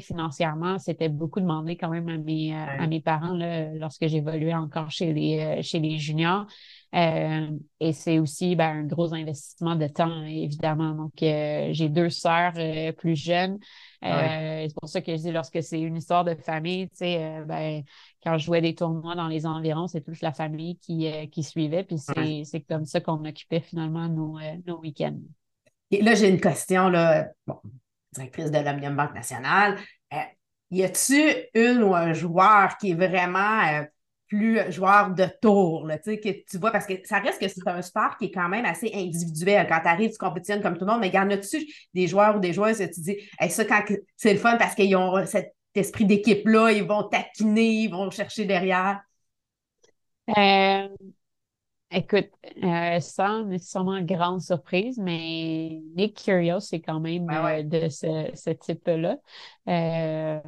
[0.00, 4.90] financièrement, c'était beaucoup demandé quand même à mes, à mes parents là, lorsque j'évoluais encore
[4.90, 6.46] chez les, chez les juniors.
[6.92, 10.92] Et c'est aussi ben, un gros investissement de temps, évidemment.
[10.92, 12.54] Donc, j'ai deux sœurs
[12.96, 13.58] plus jeunes.
[14.04, 17.22] Euh, c'est pour ça que je dis, lorsque c'est une histoire de famille, tu sais,
[17.22, 17.82] euh, ben,
[18.22, 21.42] quand je jouais des tournois dans les environs, c'est toute la famille qui, euh, qui
[21.42, 21.84] suivait.
[21.84, 25.18] Puis c'est comme ça qu'on occupait finalement nos, nos week-ends.
[25.90, 27.28] Et là, j'ai une question, là.
[27.46, 27.60] Bon,
[28.12, 29.76] directrice de l'Omnium Banque Nationale.
[30.70, 31.20] y a-tu
[31.54, 33.84] une ou un joueur qui est vraiment
[34.30, 38.26] plus joueur de tour, tu vois, parce que ça reste que c'est un sport qui
[38.26, 39.66] est quand même assez individuel.
[39.68, 42.36] Quand tu arrives, tu compétitionnes comme tout le monde, mais y en a-tu des joueurs
[42.36, 43.16] ou des joueuses tu dis,
[43.48, 43.82] ça, quand
[44.16, 48.44] c'est le fun parce qu'ils ont cet esprit d'équipe-là, ils vont taquiner, ils vont chercher
[48.44, 49.00] derrière?
[50.28, 50.88] Euh,
[51.92, 52.28] Écoute,
[52.62, 58.50] euh, sans nécessairement grande surprise, mais Nick Curios, c'est quand même euh, de ce, ce
[58.50, 59.16] type-là.
[59.66, 60.40] Euh,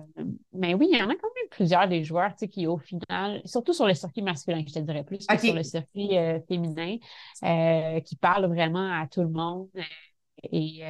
[0.53, 2.78] mais oui, il y en a quand même plusieurs des joueurs tu sais, qui, au
[2.78, 6.38] final, surtout sur le circuit masculin, je te dirais plus que sur le circuit euh,
[6.47, 6.99] féminin,
[8.05, 9.68] qui parlent vraiment à tout le monde.
[10.53, 10.82] et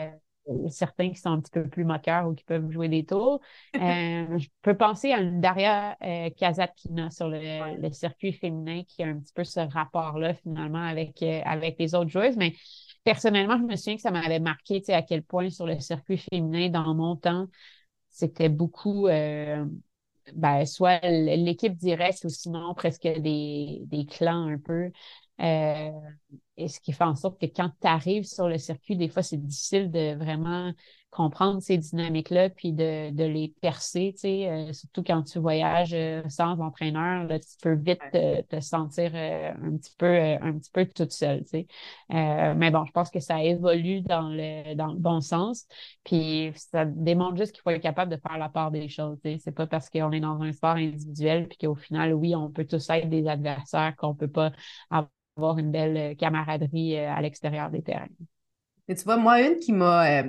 [0.68, 3.40] certains qui sont un petit peu plus moqueurs ou qui peuvent jouer des tours.
[3.82, 9.06] Euh, je peux penser à une Daria euh, Kazatkina sur le, circuit féminin qui a
[9.06, 12.36] un petit peu ce rapport-là finalement avec, euh, avec les autres joueuses.
[12.36, 12.54] Mais
[13.02, 16.68] personnellement, je me souviens que ça m'avait marqué à quel point sur le circuit féminin,
[16.68, 17.48] dans mon temps,
[18.08, 19.08] c'était beaucoup
[20.34, 24.90] ben, soit l'équipe directe ou sinon presque des, des clans un peu.
[25.40, 25.90] Euh,
[26.62, 29.22] et ce qui fait en sorte que quand tu arrives sur le circuit, des fois,
[29.22, 30.72] c'est difficile de vraiment
[31.12, 35.92] comprendre ces dynamiques-là, puis de, de, les percer, tu sais, euh, surtout quand tu voyages
[35.92, 40.70] euh, sans entraîneur, là, tu peux vite te, sentir euh, un petit peu un petit
[40.72, 41.66] peu toute seule, tu sais.
[42.08, 45.66] mais bon, je pense que ça évolue dans le dans le bon sens,
[46.02, 49.32] puis ça démontre juste qu'il faut être capable de faire la part des choses, tu
[49.32, 49.38] sais.
[49.38, 52.64] C'est pas parce qu'on est dans un sport individuel, puis qu'au final, oui, on peut
[52.64, 54.52] tous être des adversaires, qu'on peut pas
[54.90, 58.08] avoir une belle camaraderie à l'extérieur des terrains.
[58.88, 60.24] Et tu vois, moi, une qui m'a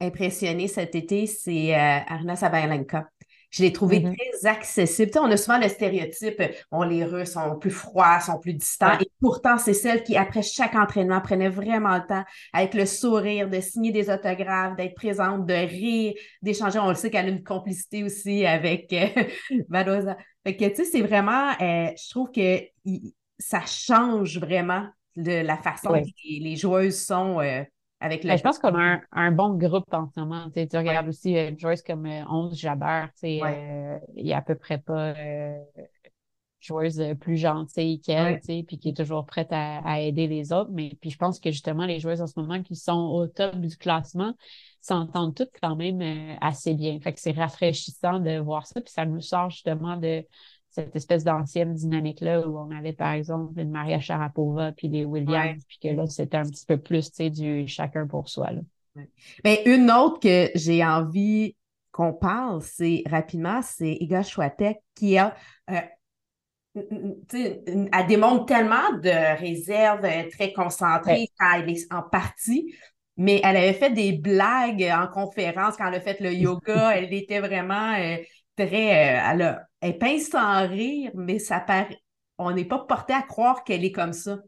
[0.00, 3.08] impressionné cet été, c'est euh, Arna Sabalenka.
[3.50, 4.16] Je l'ai trouvé mm-hmm.
[4.16, 5.12] très accessible.
[5.20, 6.42] on a souvent le stéréotype,
[6.72, 8.98] bon, les Russes sont plus froids, sont plus distants.
[8.98, 13.48] Et pourtant, c'est celle qui, après chaque entraînement, prenait vraiment le temps, avec le sourire,
[13.48, 16.80] de signer des autographes, d'être présente, de rire, d'échanger.
[16.80, 19.06] On le sait qu'elle a une complicité aussi avec euh,
[20.44, 22.60] Fait que, tu sais, c'est vraiment, euh, je trouve que
[23.38, 27.40] ça change vraiment de la façon que les, joueuses sont.
[27.40, 27.62] Euh,
[28.08, 30.50] ben, je pense qu'on a un, bon groupe en ce moment.
[30.50, 33.06] Tu, regardes aussi euh, Joyce comme 11 euh, Jabber.
[33.24, 35.14] Euh, il n'y a à peu près pas.
[36.60, 40.70] joueuse plus gentille qu'elle, puis qui est toujours prête à, aider les autres.
[40.72, 43.56] Mais puis je pense que justement, les joueuses en ce moment qui sont au top
[43.56, 44.34] du classement
[44.80, 47.00] s'entendent toutes quand même assez bien.
[47.00, 48.82] Fait que c'est rafraîchissant de voir ça.
[48.82, 50.26] Puis ça nous sort justement de
[50.74, 55.62] cette espèce d'ancienne dynamique-là où on avait, par exemple, une Maria Sharapova puis les Williams,
[55.68, 58.50] puis que là, c'était un petit peu plus, tu sais, du chacun pour soi.
[58.50, 58.60] Là.
[59.44, 61.54] Mais une autre que j'ai envie
[61.92, 65.36] qu'on parle, c'est rapidement, c'est Iga Schwatek qui a
[65.70, 65.80] euh,
[66.74, 72.74] elle démontre tellement de réserve, euh, très concentrée quand elle est en partie,
[73.16, 76.90] mais elle avait fait des blagues en conférence quand elle a fait le yoga.
[76.96, 78.16] elle était vraiment euh,
[78.56, 78.86] très.
[78.86, 81.98] elle, a, elle pince sans rire, mais ça paraît.
[82.38, 84.38] On n'est pas porté à croire qu'elle est comme ça.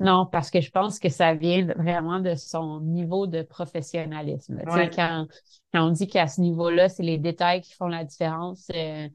[0.00, 4.60] Non, parce que je pense que ça vient vraiment de son niveau de professionnalisme.
[4.66, 4.88] Quand,
[5.72, 9.08] quand, on dit qu'à ce niveau-là, c'est les détails qui font la différence, euh,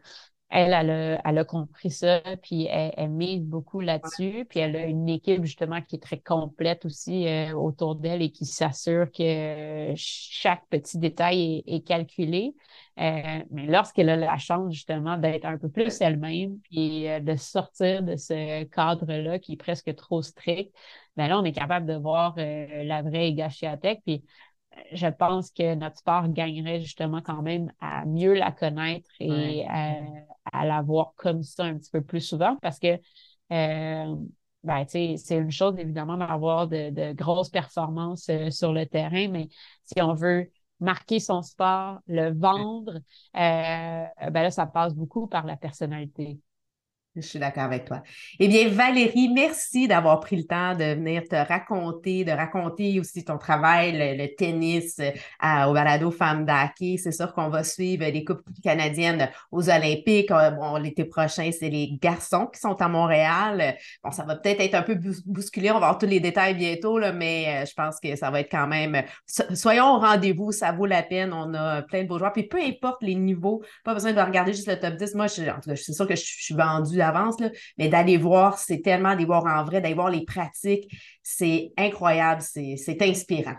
[0.51, 5.43] elle, elle a, compris ça, puis elle, mise beaucoup là-dessus, puis elle a une équipe
[5.43, 10.97] justement qui est très complète aussi euh, autour d'elle et qui s'assure que chaque petit
[10.97, 12.55] détail est, calculé.
[12.99, 17.35] Euh, mais lorsqu'elle a la chance justement d'être un peu plus elle-même, puis euh, de
[17.35, 20.73] sortir de ce cadre-là qui est presque trop strict,
[21.15, 24.23] ben là, on est capable de voir la vraie Gashiatek, puis
[24.93, 30.65] je pense que notre sport gagnerait justement quand même à mieux la connaître et à,
[30.65, 32.99] la voir comme ça un petit peu plus souvent parce que
[33.51, 34.15] euh,
[34.63, 39.47] ben, c'est une chose évidemment d'avoir de, grosses performances euh, sur le terrain, mais
[39.85, 42.99] si on veut marquer son sport, le vendre, euh,
[43.35, 46.39] ben là, ça passe beaucoup par la personnalité.
[47.21, 48.01] Je suis d'accord avec toi.
[48.39, 53.23] Eh bien, Valérie, merci d'avoir pris le temps de venir te raconter, de raconter aussi
[53.23, 56.97] ton travail, le, tennis euh, au balado Femmes d'Hockey.
[56.97, 60.31] C'est sûr qu'on va suivre les Coupes canadiennes aux Olympiques.
[60.31, 63.75] Euh, bon, l'été prochain, c'est les garçons qui sont à Montréal.
[64.03, 64.95] Bon, ça va peut-être être un peu
[65.25, 65.71] bousculé.
[65.71, 68.41] On va voir tous les détails bientôt, là, mais euh, je pense que ça va
[68.41, 69.03] être quand même.
[69.25, 71.33] Soyons au rendez-vous, ça vaut la peine.
[71.33, 72.33] On a plein de beaux joueurs.
[72.33, 75.15] Puis peu importe les niveaux, pas besoin de regarder juste le top 10.
[75.15, 77.01] Moi, je, en tout cas, suis sûre que je, suis vendue
[77.77, 80.89] mais d'aller voir, c'est tellement d'aller voir en vrai, d'aller voir les pratiques,
[81.23, 83.55] c'est incroyable, c'est inspirant.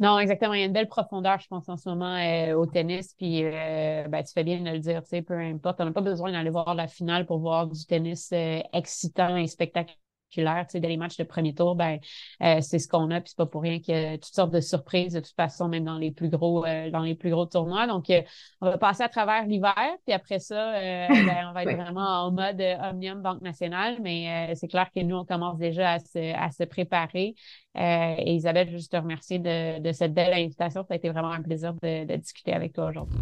[0.00, 0.54] Non, exactement.
[0.54, 3.14] Il y a une belle profondeur, je pense, en ce moment euh, au tennis.
[3.18, 5.78] Puis, euh, ben, tu fais bien de le dire, tu sais, peu importe.
[5.80, 9.46] On n'a pas besoin d'aller voir la finale pour voir du tennis euh, excitant et
[9.46, 9.98] spectaculaire
[10.30, 11.98] tu sais, dans les matchs de premier tour, ben,
[12.42, 14.52] euh, c'est ce qu'on a, puis c'est pas pour rien qu'il y a toutes sortes
[14.52, 17.46] de surprises de toute façon, même dans les plus gros, euh, dans les plus gros
[17.46, 17.86] tournois.
[17.86, 18.22] Donc, euh,
[18.60, 19.74] on va passer à travers l'hiver,
[20.04, 20.72] puis après ça,
[21.08, 25.16] ben, on va être vraiment en mode Omnium Banque Nationale, mais c'est clair que nous,
[25.16, 27.34] on commence déjà à se, à se préparer.
[27.76, 30.84] et Isabelle, je veux juste te remercier de, de, cette belle invitation.
[30.84, 33.18] Ça a été vraiment un plaisir de, de discuter avec toi aujourd'hui.